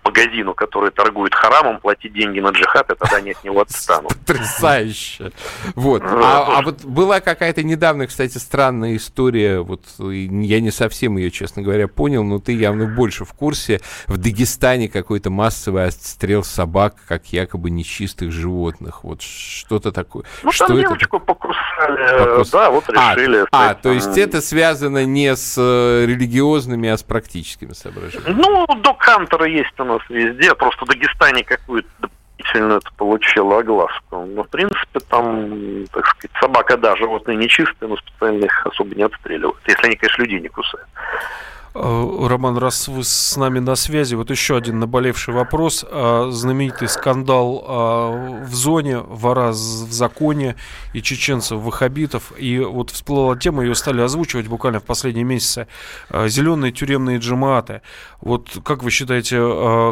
[0.05, 4.15] магазину, который торгует харамом, платить деньги на джихад, и тогда они от него отстанут.
[4.25, 5.31] Потрясающе.
[5.75, 6.03] Вот.
[6.03, 11.31] Ну, а, а вот была какая-то недавно, кстати, странная история, вот я не совсем ее,
[11.31, 13.81] честно говоря, понял, но ты явно больше в курсе.
[14.07, 19.03] В Дагестане какой-то массовый отстрел собак, как якобы нечистых животных.
[19.03, 20.23] Вот что-то такое.
[20.43, 20.87] Ну, что там это?
[20.87, 22.49] девочку покусали, Покус...
[22.51, 23.45] да, вот а, решили.
[23.51, 28.35] А, а то есть это связано не с э, религиозными, а с практическими соображениями?
[28.39, 33.59] Ну, до Кантера есть у нас нас везде, просто в Дагестане какую-то дополнительно это получило
[33.59, 34.25] огласку.
[34.25, 39.03] Но, в принципе, там, так сказать, собака, да, животные нечистые, но специально их особо не
[39.03, 40.87] отстреливают, если они, конечно, людей не кусают.
[41.77, 45.83] Э, Роман, раз вы с нами на связи, вот еще один наболевший вопрос.
[45.91, 49.53] А, знаменитый скандал а, в зоне, вора в
[49.91, 50.55] законе
[50.93, 52.31] и чеченцев, ваххабитов.
[52.37, 55.67] И вот всплыла тема, ее стали озвучивать буквально в последние месяцы.
[56.09, 57.81] Зеленые тюремные джематы.
[58.21, 59.37] Вот как вы считаете,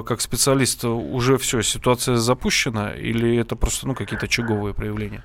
[0.06, 2.94] как специалист, уже все, ситуация запущена?
[2.94, 5.24] Или это просто ну, какие-то очаговые проявления?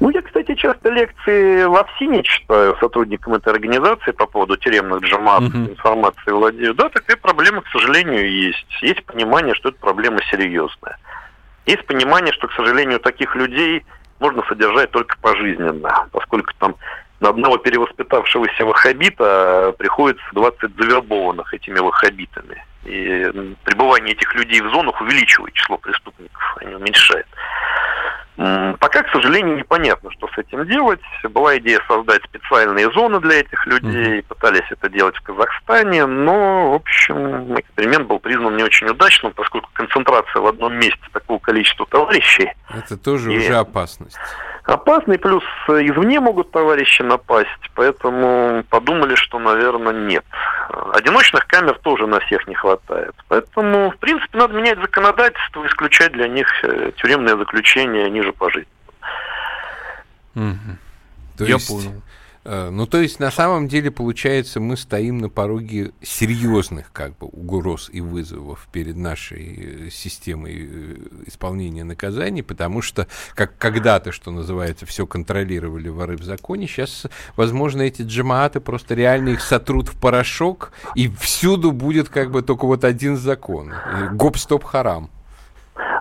[0.00, 5.42] Ну, я, кстати, часто лекции в ОФСИНе читаю сотрудникам этой организации по поводу тюремных джамат,
[5.42, 5.70] mm-hmm.
[5.70, 6.74] информации владею.
[6.74, 8.82] Да, такая проблема, к сожалению, есть.
[8.82, 10.98] Есть понимание, что эта проблема серьезная.
[11.66, 13.84] Есть понимание, что, к сожалению, таких людей
[14.18, 16.76] можно содержать только пожизненно, поскольку там
[17.20, 22.64] на одного перевоспитавшегося ваххабита приходится 20 завербованных этими ваххабитами.
[22.84, 27.26] И пребывание этих людей в зонах увеличивает число преступников, а не уменьшает.
[28.36, 31.00] Пока, к сожалению, непонятно, что с этим делать.
[31.28, 36.74] Была идея создать специальные зоны для этих людей, пытались это делать в Казахстане, но, в
[36.74, 42.52] общем, эксперимент был признан не очень удачным, поскольку концентрация в одном месте такого количества товарищей...
[42.70, 43.38] Это тоже и...
[43.38, 44.16] уже опасность.
[44.64, 50.24] Опасный, плюс извне могут товарищи напасть, поэтому подумали, что, наверное, нет.
[50.92, 53.14] Одиночных камер тоже на всех не хватает.
[53.28, 58.66] Поэтому, в принципе, надо менять законодательство, исключать для них э, тюремное заключение ниже пожизненно.
[60.34, 60.76] Угу.
[61.38, 62.02] То Я есть, понял.
[62.44, 67.26] Э, ну, то есть, на самом деле, получается, мы стоим на пороге серьезных как бы
[67.26, 74.30] угроз и вызовов перед нашей э, системой э, исполнения наказаний, потому что, как когда-то, что
[74.30, 77.06] называется, все контролировали воры в законе, сейчас,
[77.36, 82.66] возможно, эти джамааты просто реально их сотрут в порошок, и всюду будет как бы только
[82.66, 83.72] вот один закон.
[84.12, 85.10] Гоп-стоп-харам.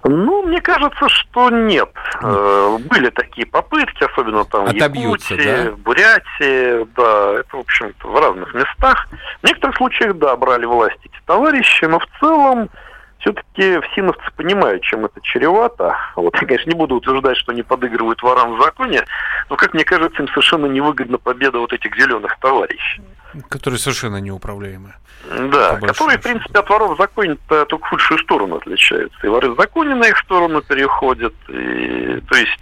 [0.03, 1.89] Ну, мне кажется, что нет.
[2.21, 5.71] Э, были такие попытки, особенно там в Якутии, да?
[5.71, 9.07] в Бурятии, да, это, в общем-то, в разных местах.
[9.41, 12.69] В некоторых случаях, да, брали власть эти товарищи, но в целом
[13.19, 15.95] все-таки всиновцы понимают, чем это чревато.
[16.15, 19.03] Вот я, конечно, не буду утверждать, что они подыгрывают ворам в законе,
[19.49, 23.01] но, как мне кажется, им совершенно невыгодна победа вот этих зеленых товарищей.
[23.49, 24.95] Которые совершенно неуправляемые.
[25.27, 29.19] Да, которые, в принципе, от воров в законе только в худшую сторону отличаются.
[29.23, 31.33] И воры в законе на их сторону переходят.
[31.49, 32.59] И, то есть,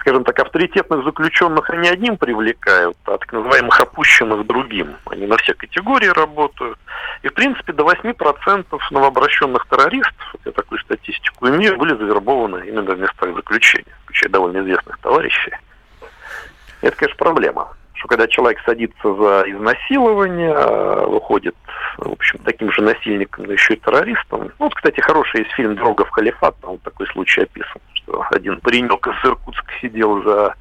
[0.00, 4.96] скажем так, авторитетных заключенных они одним привлекают, а так называемых опущенных другим.
[5.06, 6.78] Они на все категории работают.
[7.22, 13.00] И, в принципе, до 8% новообращенных террористов, я такую статистику имею, были завербованы именно в
[13.00, 15.52] местах заключения, включая довольно известных товарищей.
[16.82, 21.56] Это, конечно, проблема что когда человек садится за изнасилование, а, выходит,
[21.96, 24.42] в общем, таким же насильником, еще и террористом.
[24.42, 28.60] Ну, вот, кстати, хороший есть фильм «Дорога халифат», там вот такой случай описан, что один
[28.60, 30.54] паренек из Иркутска сидел за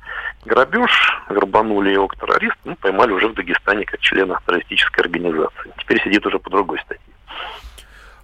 [0.45, 0.91] грабеж,
[1.29, 5.73] вербанули его к террористу, ну, поймали уже в Дагестане как члена террористической организации.
[5.79, 7.03] Теперь сидит уже по другой статье.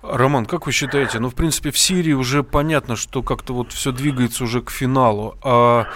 [0.02, 3.92] Роман, как вы считаете, ну, в принципе, в Сирии уже понятно, что как-то вот все
[3.92, 5.88] двигается уже к финалу, а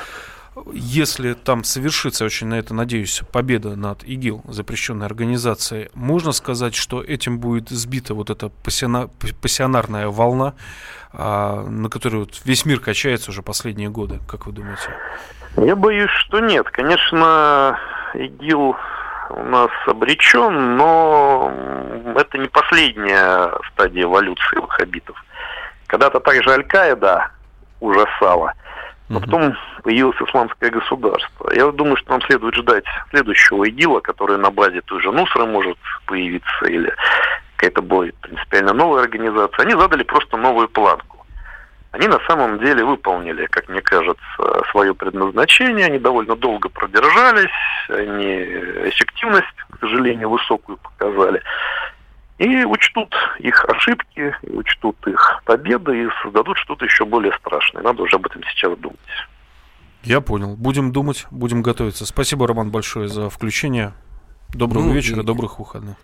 [0.71, 7.01] если там совершится, очень на это надеюсь, победа над ИГИЛ, запрещенной организацией, можно сказать, что
[7.01, 10.53] этим будет сбита вот эта пассионарная волна,
[11.11, 14.95] а, на которую весь мир качается уже последние годы, как вы думаете?
[15.57, 16.67] Я боюсь, что нет.
[16.69, 17.79] Конечно,
[18.13, 18.75] ИГИЛ
[19.29, 21.51] у нас обречен, но
[22.15, 25.23] это не последняя стадия эволюции ваххабитов.
[25.87, 27.29] Когда-то также Аль-Каида
[27.79, 28.53] ужасала–
[29.13, 31.51] но потом появилось исламское государство.
[31.53, 35.77] Я думаю, что нам следует ждать следующего ИГИЛа, который на базе той же Нусры может
[36.05, 36.93] появиться, или
[37.55, 39.65] какая-то более принципиально новая организация.
[39.65, 41.25] Они задали просто новую планку.
[41.91, 45.85] Они на самом деле выполнили, как мне кажется, свое предназначение.
[45.85, 47.51] Они довольно долго продержались,
[47.87, 48.41] они
[48.89, 51.43] эффективность, к сожалению, высокую показали.
[52.39, 57.83] И учтут их ошибки, и учтут их победы, и создадут что-то еще более страшное.
[57.83, 58.97] Надо уже об этом сейчас думать.
[60.03, 60.55] Я понял.
[60.55, 62.05] Будем думать, будем готовиться.
[62.05, 63.93] Спасибо, Роман, большое за включение.
[64.53, 65.25] Доброго ну, вечера, и...
[65.25, 65.97] добрых выходных.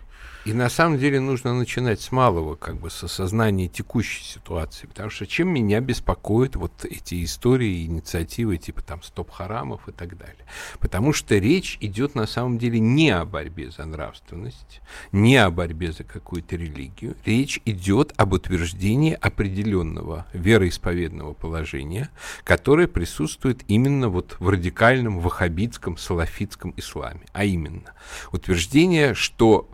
[0.46, 4.86] И на самом деле нужно начинать с малого, как бы с осознания текущей ситуации.
[4.86, 10.46] Потому что чем меня беспокоят вот эти истории, инициативы типа там стоп-харамов и так далее.
[10.78, 14.80] Потому что речь идет на самом деле не о борьбе за нравственность,
[15.12, 17.16] не о борьбе за какую-то религию.
[17.26, 22.08] Речь идет об утверждении определенного вероисповедного положения,
[22.44, 27.26] которое присутствует именно вот в радикальном ваххабитском салафитском исламе.
[27.34, 27.92] А именно
[28.40, 29.68] утверждение, что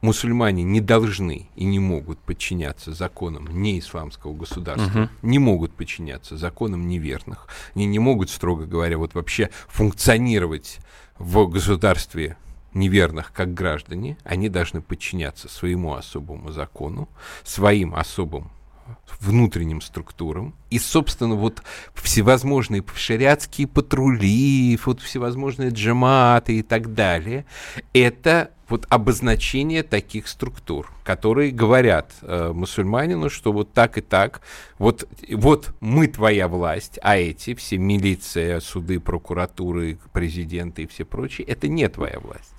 [0.00, 5.08] мусульмане не должны и не могут подчиняться законам неисламского государства, угу.
[5.22, 10.78] не могут подчиняться законам неверных, они не могут, строго говоря, вот вообще функционировать
[11.18, 12.36] в государстве
[12.72, 17.08] неверных как граждане, они должны подчиняться своему особому закону,
[17.44, 18.50] своим особым
[19.20, 20.54] внутренним структурам.
[20.70, 21.62] И, собственно, вот
[21.94, 27.46] всевозможные шариатские патрули, вот всевозможные джаматы и так далее,
[27.92, 34.40] это вот обозначение таких структур, которые говорят э, мусульманину, что вот так и так,
[34.78, 41.46] вот, вот мы твоя власть, а эти, все милиция, суды, прокуратуры, президенты и все прочие,
[41.46, 42.54] это не твоя власть.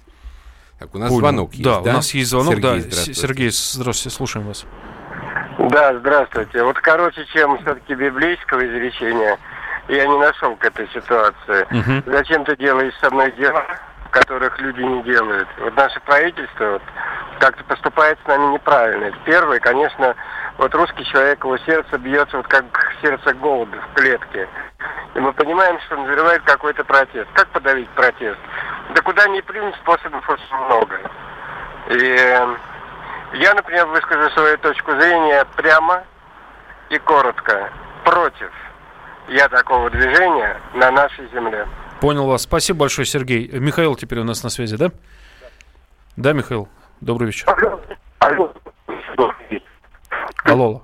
[0.79, 1.19] Так, у нас Понял.
[1.19, 1.81] звонок есть, да?
[1.81, 2.79] Да, у нас есть звонок, Сергей, да.
[2.79, 3.21] Здравствуйте.
[3.21, 4.65] Сергей, здравствуйте, слушаем вас.
[5.69, 6.63] Да, здравствуйте.
[6.63, 9.37] Вот короче, чем все-таки библейского изречения,
[9.87, 11.67] я не нашел к этой ситуации.
[11.71, 12.11] Угу.
[12.11, 13.63] Зачем ты делаешь со мной дело,
[14.11, 15.47] которых люди не делают?
[15.59, 16.81] Вот наше правительство вот,
[17.39, 19.11] как-то поступает с нами неправильно.
[19.25, 20.15] Первое, конечно,
[20.57, 22.65] вот русский человек, его сердце бьется вот как
[23.01, 24.47] сердце голуби в клетке.
[25.15, 27.29] И мы понимаем, что назревает какой-то протест.
[27.33, 28.39] Как подавить протест?
[28.93, 30.99] Да куда ни плюнь, способов очень много.
[31.87, 32.39] И
[33.35, 36.03] я, например, выскажу свою точку зрения прямо
[36.89, 37.71] и коротко.
[38.03, 38.51] Против
[39.29, 41.67] я такого движения на нашей земле.
[42.01, 42.43] Понял вас.
[42.43, 43.47] Спасибо большое, Сергей.
[43.47, 44.91] Михаил теперь у нас на связи, да?
[46.15, 46.69] Да, Михаил.
[47.01, 47.47] Добрый вечер.
[48.19, 48.53] Алло.
[50.43, 50.83] Алло.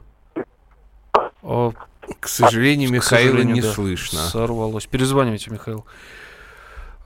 [1.43, 1.73] О,
[2.19, 4.19] к сожалению, к Михаила сожалению, не да, слышно.
[4.19, 4.87] Сорвалось.
[4.87, 5.85] Перезванивайте, Михаил.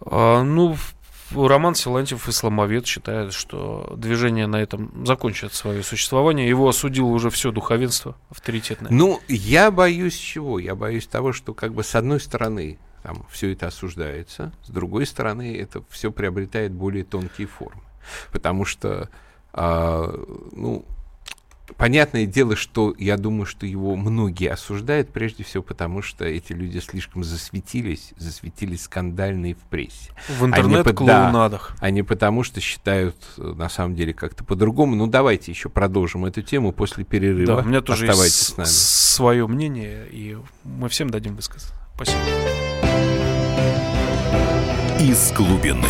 [0.05, 0.75] А, ну,
[1.31, 6.47] Роман Силантьев, исламовед, считает, что движение на этом закончит свое существование.
[6.47, 8.91] Его осудило уже все духовенство авторитетное.
[8.91, 10.59] Ну, я боюсь чего?
[10.59, 15.05] Я боюсь того, что как бы с одной стороны там все это осуждается, с другой
[15.05, 17.83] стороны это все приобретает более тонкие формы.
[18.31, 19.09] Потому что,
[19.53, 20.85] э, ну,
[21.78, 26.78] Понятное дело, что я думаю, что его многие осуждают, прежде всего потому, что эти люди
[26.78, 30.11] слишком засветились, засветились скандально и в прессе.
[30.30, 31.76] В интернет-клоунадах.
[31.80, 34.95] Да, а не потому, что считают э, на самом деле как-то по-другому.
[34.95, 37.57] Ну, давайте еще продолжим эту тему после перерыва.
[37.57, 38.68] Да, у меня тоже Оставайтесь есть с нами.
[38.68, 41.74] свое мнение, и мы всем дадим высказаться.
[41.95, 42.20] Спасибо.
[44.99, 45.89] Из глубины.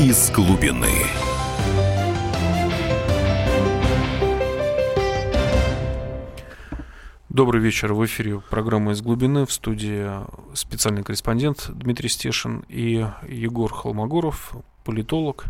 [0.00, 0.88] Из глубины.
[7.28, 7.92] Добрый вечер.
[7.92, 9.44] В эфире программа «Из глубины».
[9.44, 10.08] В студии
[10.56, 14.54] специальный корреспондент Дмитрий Стешин и Егор Холмогоров,
[14.86, 15.44] политолог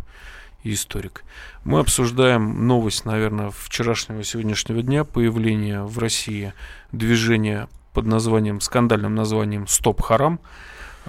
[0.63, 1.23] и историк.
[1.63, 6.51] Мы обсуждаем новость, наверное, вчерашнего сегодняшнего дня появления в России
[6.91, 10.41] движения под названием, скандальным названием «Стоп Харам».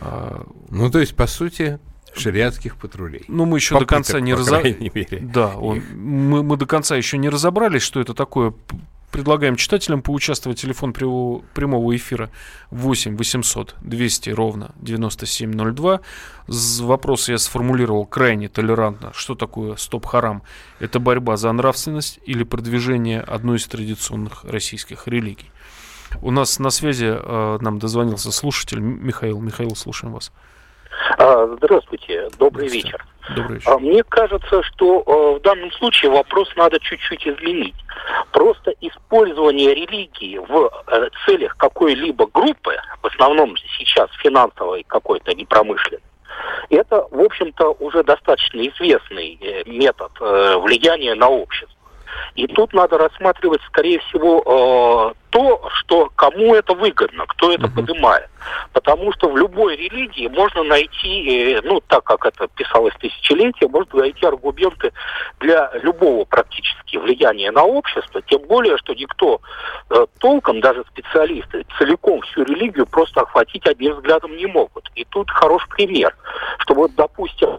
[0.01, 1.81] Ну, то есть, по сути,
[2.15, 3.25] шариатских патрулей.
[3.29, 5.09] Ну, мы еще Попыток, до конца не разобрались.
[5.21, 8.55] Да, он, мы, мы до конца еще не разобрались, что это такое.
[9.11, 10.59] Предлагаем читателям поучаствовать.
[10.61, 12.31] Телефон прямого эфира
[12.71, 16.01] 8 800 200 ровно 9702.
[16.81, 19.13] Вопрос я сформулировал крайне толерантно.
[19.13, 20.43] Что такое стоп-харам?
[20.81, 25.51] Это борьба за нравственность или продвижение одной из традиционных российских религий?
[26.23, 29.41] У нас на связи э, нам дозвонился слушатель Михаил.
[29.41, 30.31] Михаил, слушаем вас.
[30.31, 30.52] А,
[31.57, 33.05] здравствуйте, добрый вечер.
[33.37, 33.71] Добрый вечер.
[33.71, 37.75] А, мне кажется, что э, в данном случае вопрос надо чуть-чуть изменить.
[38.33, 46.03] Просто использование религии в э, целях какой-либо группы, в основном сейчас финансовой какой-то, не промышленной,
[46.71, 51.82] это, в общем-то, уже достаточно известный э, метод влияния на общество.
[52.35, 57.75] И тут надо рассматривать, скорее всего, то, что кому это выгодно, кто это uh-huh.
[57.75, 58.29] поднимает.
[58.73, 64.01] Потому что в любой религии можно найти, э, ну, так как это писалось тысячелетия, можно
[64.01, 64.93] найти аргументы
[65.41, 69.41] для любого практически влияния на общество, тем более, что никто
[69.89, 74.91] э, толком, даже специалисты, целиком всю религию просто охватить одним взглядом не могут.
[74.95, 76.15] И тут хороший пример,
[76.59, 77.59] что вот, допустим,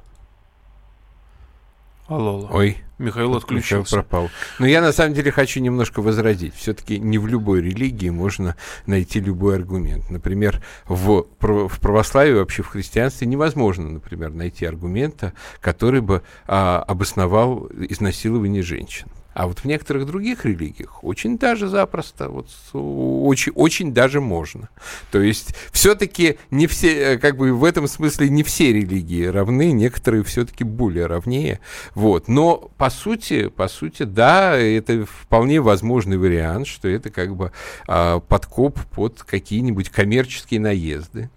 [2.14, 2.50] Алло, алло.
[2.52, 2.78] Ой.
[3.00, 3.96] Михаил отключился.
[3.96, 4.30] Пропал.
[4.60, 6.54] Но я на самом деле хочу немножко возразить.
[6.54, 8.56] Все-таки не в любой религии можно
[8.86, 10.12] найти любой аргумент.
[10.12, 17.68] Например, в, в православии, вообще в христианстве невозможно, например, найти аргумента, который бы а, обосновал
[17.90, 19.08] изнасилование женщин.
[19.34, 24.70] А вот в некоторых других религиях очень даже запросто, вот очень, очень даже можно.
[25.12, 29.72] То есть все-таки не все, э, как бы в этом смысле не все религии равны,
[29.72, 31.60] некоторые все-таки более равнее.
[31.96, 32.28] Вот.
[32.28, 37.52] Но по сути, по сути, да, это вполне возможный вариант, что это как бы
[37.88, 41.30] а, подкоп под какие-нибудь коммерческие наезды.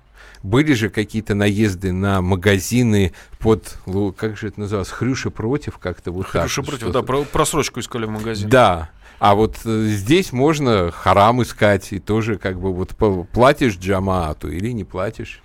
[0.47, 3.79] Были же какие-то наезды на магазины под,
[4.17, 6.71] как же это называлось, Хрюша против, как-то вот Хрюша так.
[6.71, 8.49] против, да, про, просрочку искали в магазине.
[8.49, 12.95] Да, а вот э, здесь можно харам искать, и тоже как бы вот
[13.33, 15.43] платишь джамаату или не платишь.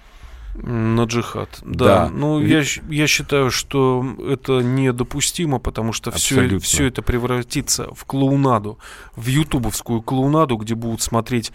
[0.54, 1.86] На джихад, да.
[1.86, 2.10] да.
[2.10, 8.78] Ну, я, я считаю, что это недопустимо, потому что все, все это превратится в клоунаду,
[9.16, 11.54] в ютубовскую клоунаду, где будут смотреть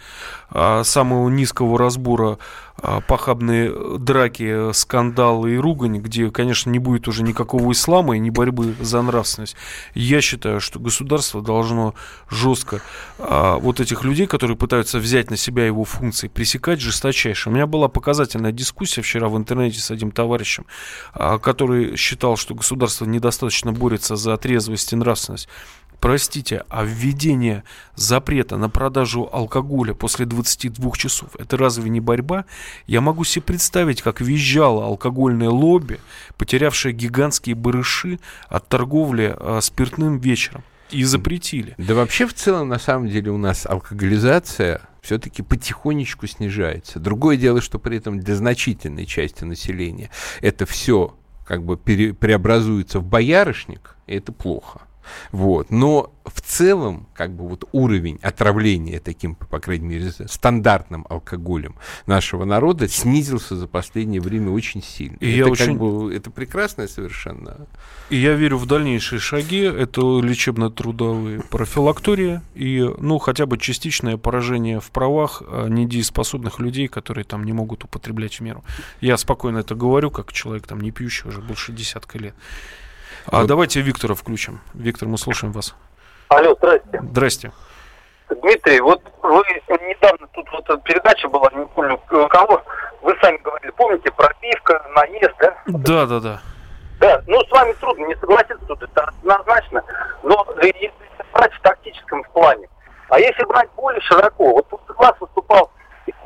[0.49, 2.39] а, самого низкого разбора
[3.07, 8.75] похабные драки, скандалы и ругань, где, конечно, не будет уже никакого ислама и ни борьбы
[8.79, 9.55] за нравственность.
[9.93, 11.95] Я считаю, что государство должно
[12.29, 12.81] жестко
[13.19, 17.49] а, вот этих людей, которые пытаются взять на себя его функции, пресекать жесточайше.
[17.49, 20.65] У меня была показательная дискуссия вчера в интернете с одним товарищем,
[21.13, 25.47] а, который считал, что государство недостаточно борется за трезвость и нравственность.
[25.99, 27.63] Простите, а введение
[27.95, 32.45] запрета на продажу алкоголя после 22 часов, это разве не борьба?
[32.85, 35.99] Я могу себе представить, как визжало алкогольное лобби,
[36.37, 40.63] потерявшее гигантские барыши от торговли а, спиртным вечером.
[40.91, 41.75] И запретили.
[41.77, 46.99] Да вообще в целом, на самом деле, у нас алкоголизация все-таки потихонечку снижается.
[46.99, 50.09] Другое дело, что при этом для значительной части населения
[50.41, 54.81] это все как бы пере, преобразуется в боярышник, и это плохо.
[55.31, 55.71] Вот.
[55.71, 62.45] Но в целом, как бы вот уровень отравления таким, по крайней мере, стандартным алкоголем нашего
[62.45, 65.17] народа снизился за последнее время очень сильно.
[65.19, 65.65] И это я очень...
[65.65, 67.67] как бы, это прекрасно совершенно.
[68.09, 69.61] И я верю в дальнейшие шаги.
[69.61, 77.25] Это лечебно-трудовые профилактория и, ну, хотя бы частичное поражение в правах а, недееспособных людей, которые
[77.25, 78.63] там не могут употреблять в меру.
[79.01, 82.35] Я спокойно это говорю, как человек там не пьющий уже больше десятка лет.
[83.31, 83.47] А вот.
[83.47, 84.61] давайте Виктора включим.
[84.73, 85.75] Виктор, мы слушаем вас.
[86.29, 87.01] Алло, здрасте.
[87.01, 87.51] Здрасте.
[88.29, 89.43] Дмитрий, вот вы
[89.87, 91.97] недавно тут вот передача была, не помню
[92.29, 92.61] кого,
[93.01, 95.55] вы сами говорили, помните, пропивка, наезд, да?
[95.67, 96.41] Да, да, да.
[96.99, 99.83] Да, ну с вами трудно не согласиться тут, это однозначно.
[100.23, 100.91] Но если
[101.31, 102.67] брать в тактическом плане,
[103.09, 105.71] а если брать более широко, вот тут класс выступал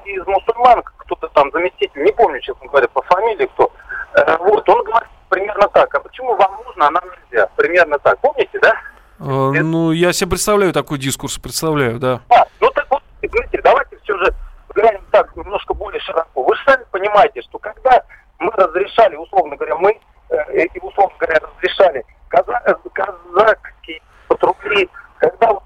[0.05, 3.90] из мусульман, кто-то там заместитель, не помню, честно говоря, по фамилии кто, э,
[4.39, 7.47] вот, он говорит примерно так, а почему вам нужно, а нам нельзя?
[7.55, 8.74] Примерно так, помните, да?
[9.20, 12.22] Э, ну, я себе представляю такой дискурс, представляю, да.
[12.30, 14.34] А, ну так вот, смотрите, давайте все же
[14.76, 16.43] глянем так, немножко более широко.
[16.43, 18.03] Вы же сами понимаете, что когда
[18.39, 19.99] мы разрешали, условно говоря, мы,
[20.30, 25.64] э, и условно говоря, разрешали каза- э, казахские патрули, когда вот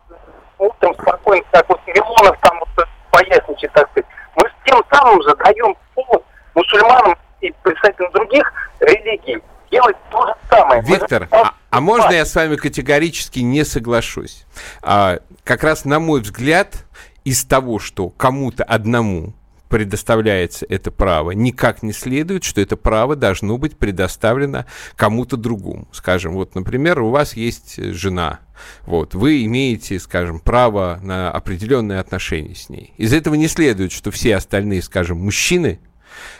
[0.58, 5.76] утром спокойно, так вот Милонов там вот поясничает, так сказать, мы тем самым же даем
[5.94, 6.24] повод
[6.54, 9.42] мусульманам и представителям других религий
[9.72, 10.82] делать то же самое.
[10.82, 14.46] Виктор, а, а можно я с вами категорически не соглашусь?
[14.82, 16.86] А, как раз, на мой взгляд,
[17.24, 19.34] из того, что кому-то одному
[19.70, 24.66] предоставляется это право, никак не следует, что это право должно быть предоставлено
[24.96, 25.88] кому-то другому.
[25.92, 28.40] Скажем, вот, например, у вас есть жена,
[28.86, 32.94] вот, вы имеете, скажем, право на определенные отношения с ней.
[32.98, 35.80] Из этого не следует, что все остальные, скажем, мужчины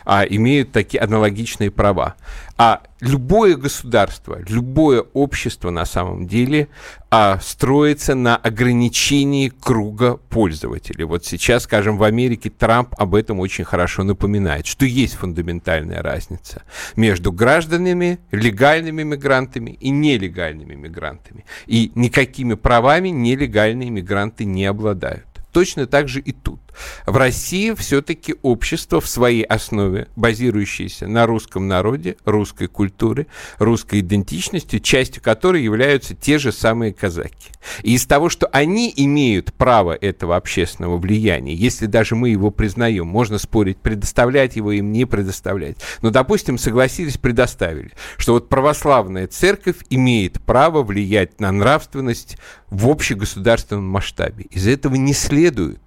[0.04, 2.16] а, имеют такие аналогичные права.
[2.58, 6.68] А любое государство, любое общество на самом деле
[7.10, 11.04] а, строится на ограничении круга пользователей.
[11.04, 16.62] Вот сейчас, скажем, в Америке Трамп об этом очень хорошо напоминает, что есть фундаментальная разница
[16.96, 21.44] между гражданами, легальными мигрантами и нелегальными мигрантами.
[21.66, 25.26] И никакими правами нелегальные мигранты не обладают.
[25.52, 26.60] Точно так же и тут.
[27.06, 33.26] В России все-таки общество в своей основе, базирующееся на русском народе, русской культуре,
[33.58, 37.50] русской идентичности, частью которой являются те же самые казаки.
[37.82, 43.06] И из того, что они имеют право этого общественного влияния, если даже мы его признаем,
[43.06, 45.76] можно спорить, предоставлять его им, не предоставлять.
[46.02, 52.36] Но, допустим, согласились, предоставили, что вот православная церковь имеет право влиять на нравственность
[52.70, 54.44] в общегосударственном масштабе.
[54.50, 55.80] Из этого не следует,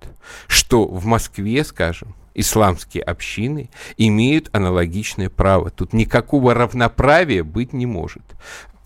[0.48, 5.70] что в Москве, скажем, исламские общины имеют аналогичное право.
[5.70, 8.24] Тут никакого равноправия быть не может.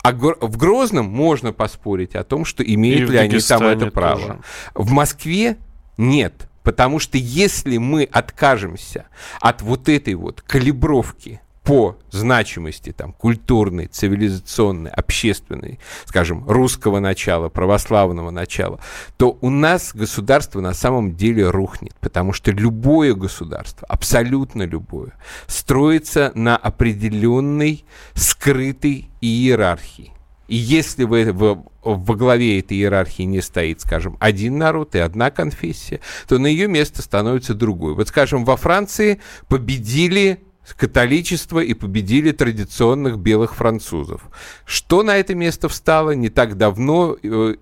[0.02, 4.20] А в Грозном можно поспорить о том, что имеют ли они там это право.
[4.20, 4.38] Тоже.
[4.74, 5.56] В Москве
[5.96, 6.48] нет.
[6.62, 9.06] Потому что если мы откажемся
[9.40, 18.30] от вот этой вот калибровки по значимости там, культурной, цивилизационной, общественной, скажем, русского начала, православного
[18.30, 18.80] начала,
[19.16, 25.14] то у нас государство на самом деле рухнет, потому что любое государство, абсолютно любое,
[25.46, 30.12] строится на определенной скрытой иерархии.
[30.48, 35.30] И если вы в, во главе этой иерархии не стоит, скажем, один народ и одна
[35.30, 37.94] конфессия, то на ее место становится другой.
[37.94, 44.22] Вот, скажем, во Франции победили католичество и победили традиционных белых французов.
[44.64, 46.12] Что на это место встало?
[46.12, 47.56] Не так давно э,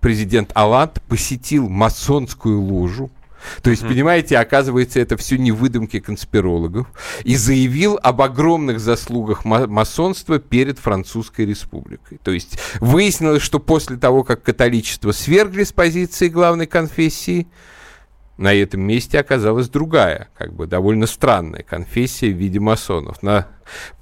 [0.00, 3.10] президент Аланд посетил масонскую ложу,
[3.62, 6.86] то есть, понимаете, оказывается, это все не выдумки конспирологов.
[7.24, 12.18] И заявил об огромных заслугах масонства перед Французской республикой.
[12.22, 17.46] То есть выяснилось, что после того, как католичество свергли с позиции главной конфессии,
[18.36, 23.22] на этом месте оказалась другая, как бы довольно странная конфессия в виде масонов.
[23.22, 23.48] На,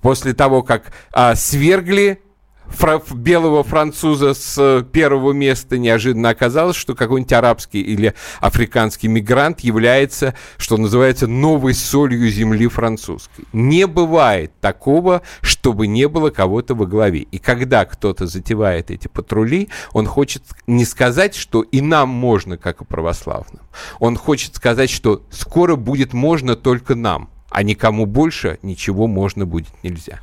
[0.02, 2.20] после того, как а, свергли
[2.68, 9.60] фра- белого француза с э, первого места неожиданно оказалось, что какой-нибудь арабский или африканский мигрант
[9.60, 13.44] является, что называется, новой солью земли французской.
[13.52, 17.20] Не бывает такого, чтобы не было кого-то во главе.
[17.20, 22.82] И когда кто-то затевает эти патрули, он хочет не сказать, что и нам можно, как
[22.82, 23.62] и православным.
[23.98, 29.70] Он хочет сказать, что скоро будет можно только нам, а никому больше ничего можно будет
[29.82, 30.20] нельзя.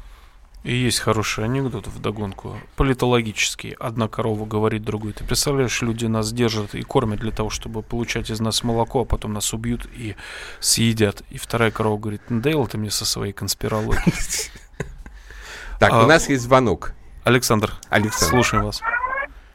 [0.63, 3.71] И есть хороший анекдот в догонку, политологический.
[3.79, 5.13] Одна корова говорит другой.
[5.13, 9.05] Ты представляешь, люди нас держат и кормят для того, чтобы получать из нас молоко, а
[9.05, 10.15] потом нас убьют и
[10.59, 11.23] съедят.
[11.31, 14.13] И вторая корова говорит, надоел ты мне со своей конспирологией.
[15.79, 16.93] Так, у а, нас есть звонок.
[17.23, 18.83] Александр, Александр, слушаем вас.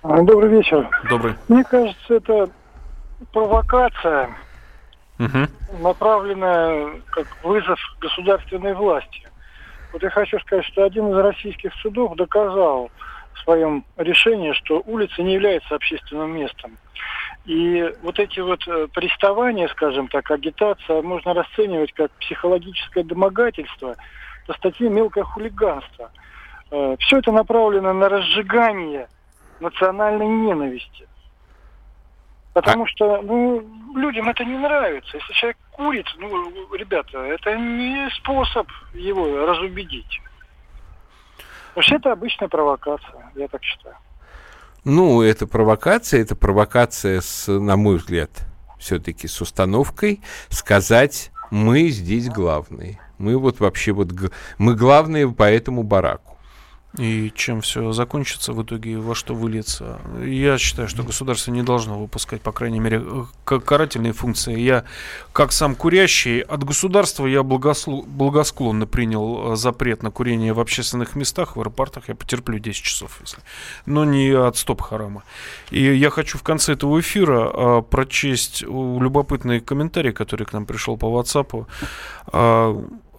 [0.03, 0.91] А, добрый вечер.
[1.09, 1.37] Добрый.
[1.47, 2.51] Мне кажется, это
[3.33, 4.31] провокация,
[5.79, 9.29] направленная как вызов государственной власти.
[9.97, 12.91] Вот я хочу сказать, что один из российских судов доказал
[13.33, 16.77] в своем решении, что улица не является общественным местом.
[17.47, 23.97] И вот эти вот э, приставания, скажем так, агитация можно расценивать как психологическое домогательство
[24.47, 26.11] по статье «Мелкое хулиганство».
[26.71, 29.09] Э, Все это направлено на разжигание
[29.61, 31.09] национальной ненависти.
[32.53, 32.87] Потому а...
[32.89, 35.17] что ну, людям это не нравится.
[35.17, 40.20] Если человек курит, ну, ребята, это не способ его разубедить.
[41.74, 43.97] Вообще это обычная провокация, я так считаю.
[44.85, 48.31] Ну, это провокация, это провокация, с, на мой взгляд,
[48.79, 52.99] все-таки с установкой сказать, мы здесь главные.
[53.18, 54.09] Мы вот вообще вот,
[54.59, 56.36] мы главные по этому бараку.
[56.99, 60.01] И чем все закончится в итоге, во что выльется.
[60.25, 63.05] Я считаю, что государство не должно выпускать, по крайней мере,
[63.45, 64.59] карательные функции.
[64.59, 64.85] Я,
[65.33, 68.03] как сам курящий, от государства я благослу...
[68.03, 72.09] благосклонно принял э, запрет на курение в общественных местах, в аэропортах.
[72.09, 73.43] Я потерплю 10 часов, если.
[73.85, 75.23] Но не от стоп-харама.
[75.71, 80.97] И я хочу в конце этого эфира а, прочесть любопытный комментарий, который к нам пришел
[80.97, 81.67] по WhatsApp.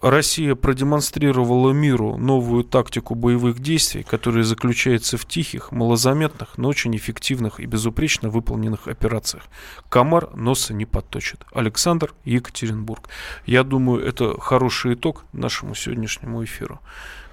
[0.02, 7.60] Россия продемонстрировала миру новую тактику боевых действий, которая заключается в тихих, малозаметных, но очень эффективных
[7.60, 9.44] и безупречно выполненных операциях.
[9.88, 11.44] Комар носа не подточит.
[11.52, 13.08] Александр Екатеринбург.
[13.46, 16.80] Я думаю, это хороший итог нашему сегодняшнему эфиру,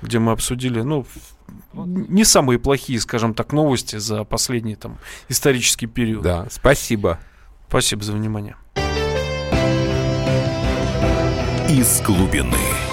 [0.01, 1.05] где мы обсудили, ну,
[1.73, 4.97] не самые плохие, скажем так, новости за последний там
[5.29, 6.23] исторический период.
[6.23, 7.19] Да, спасибо.
[7.67, 8.55] Спасибо за внимание
[11.75, 12.84] из глубины.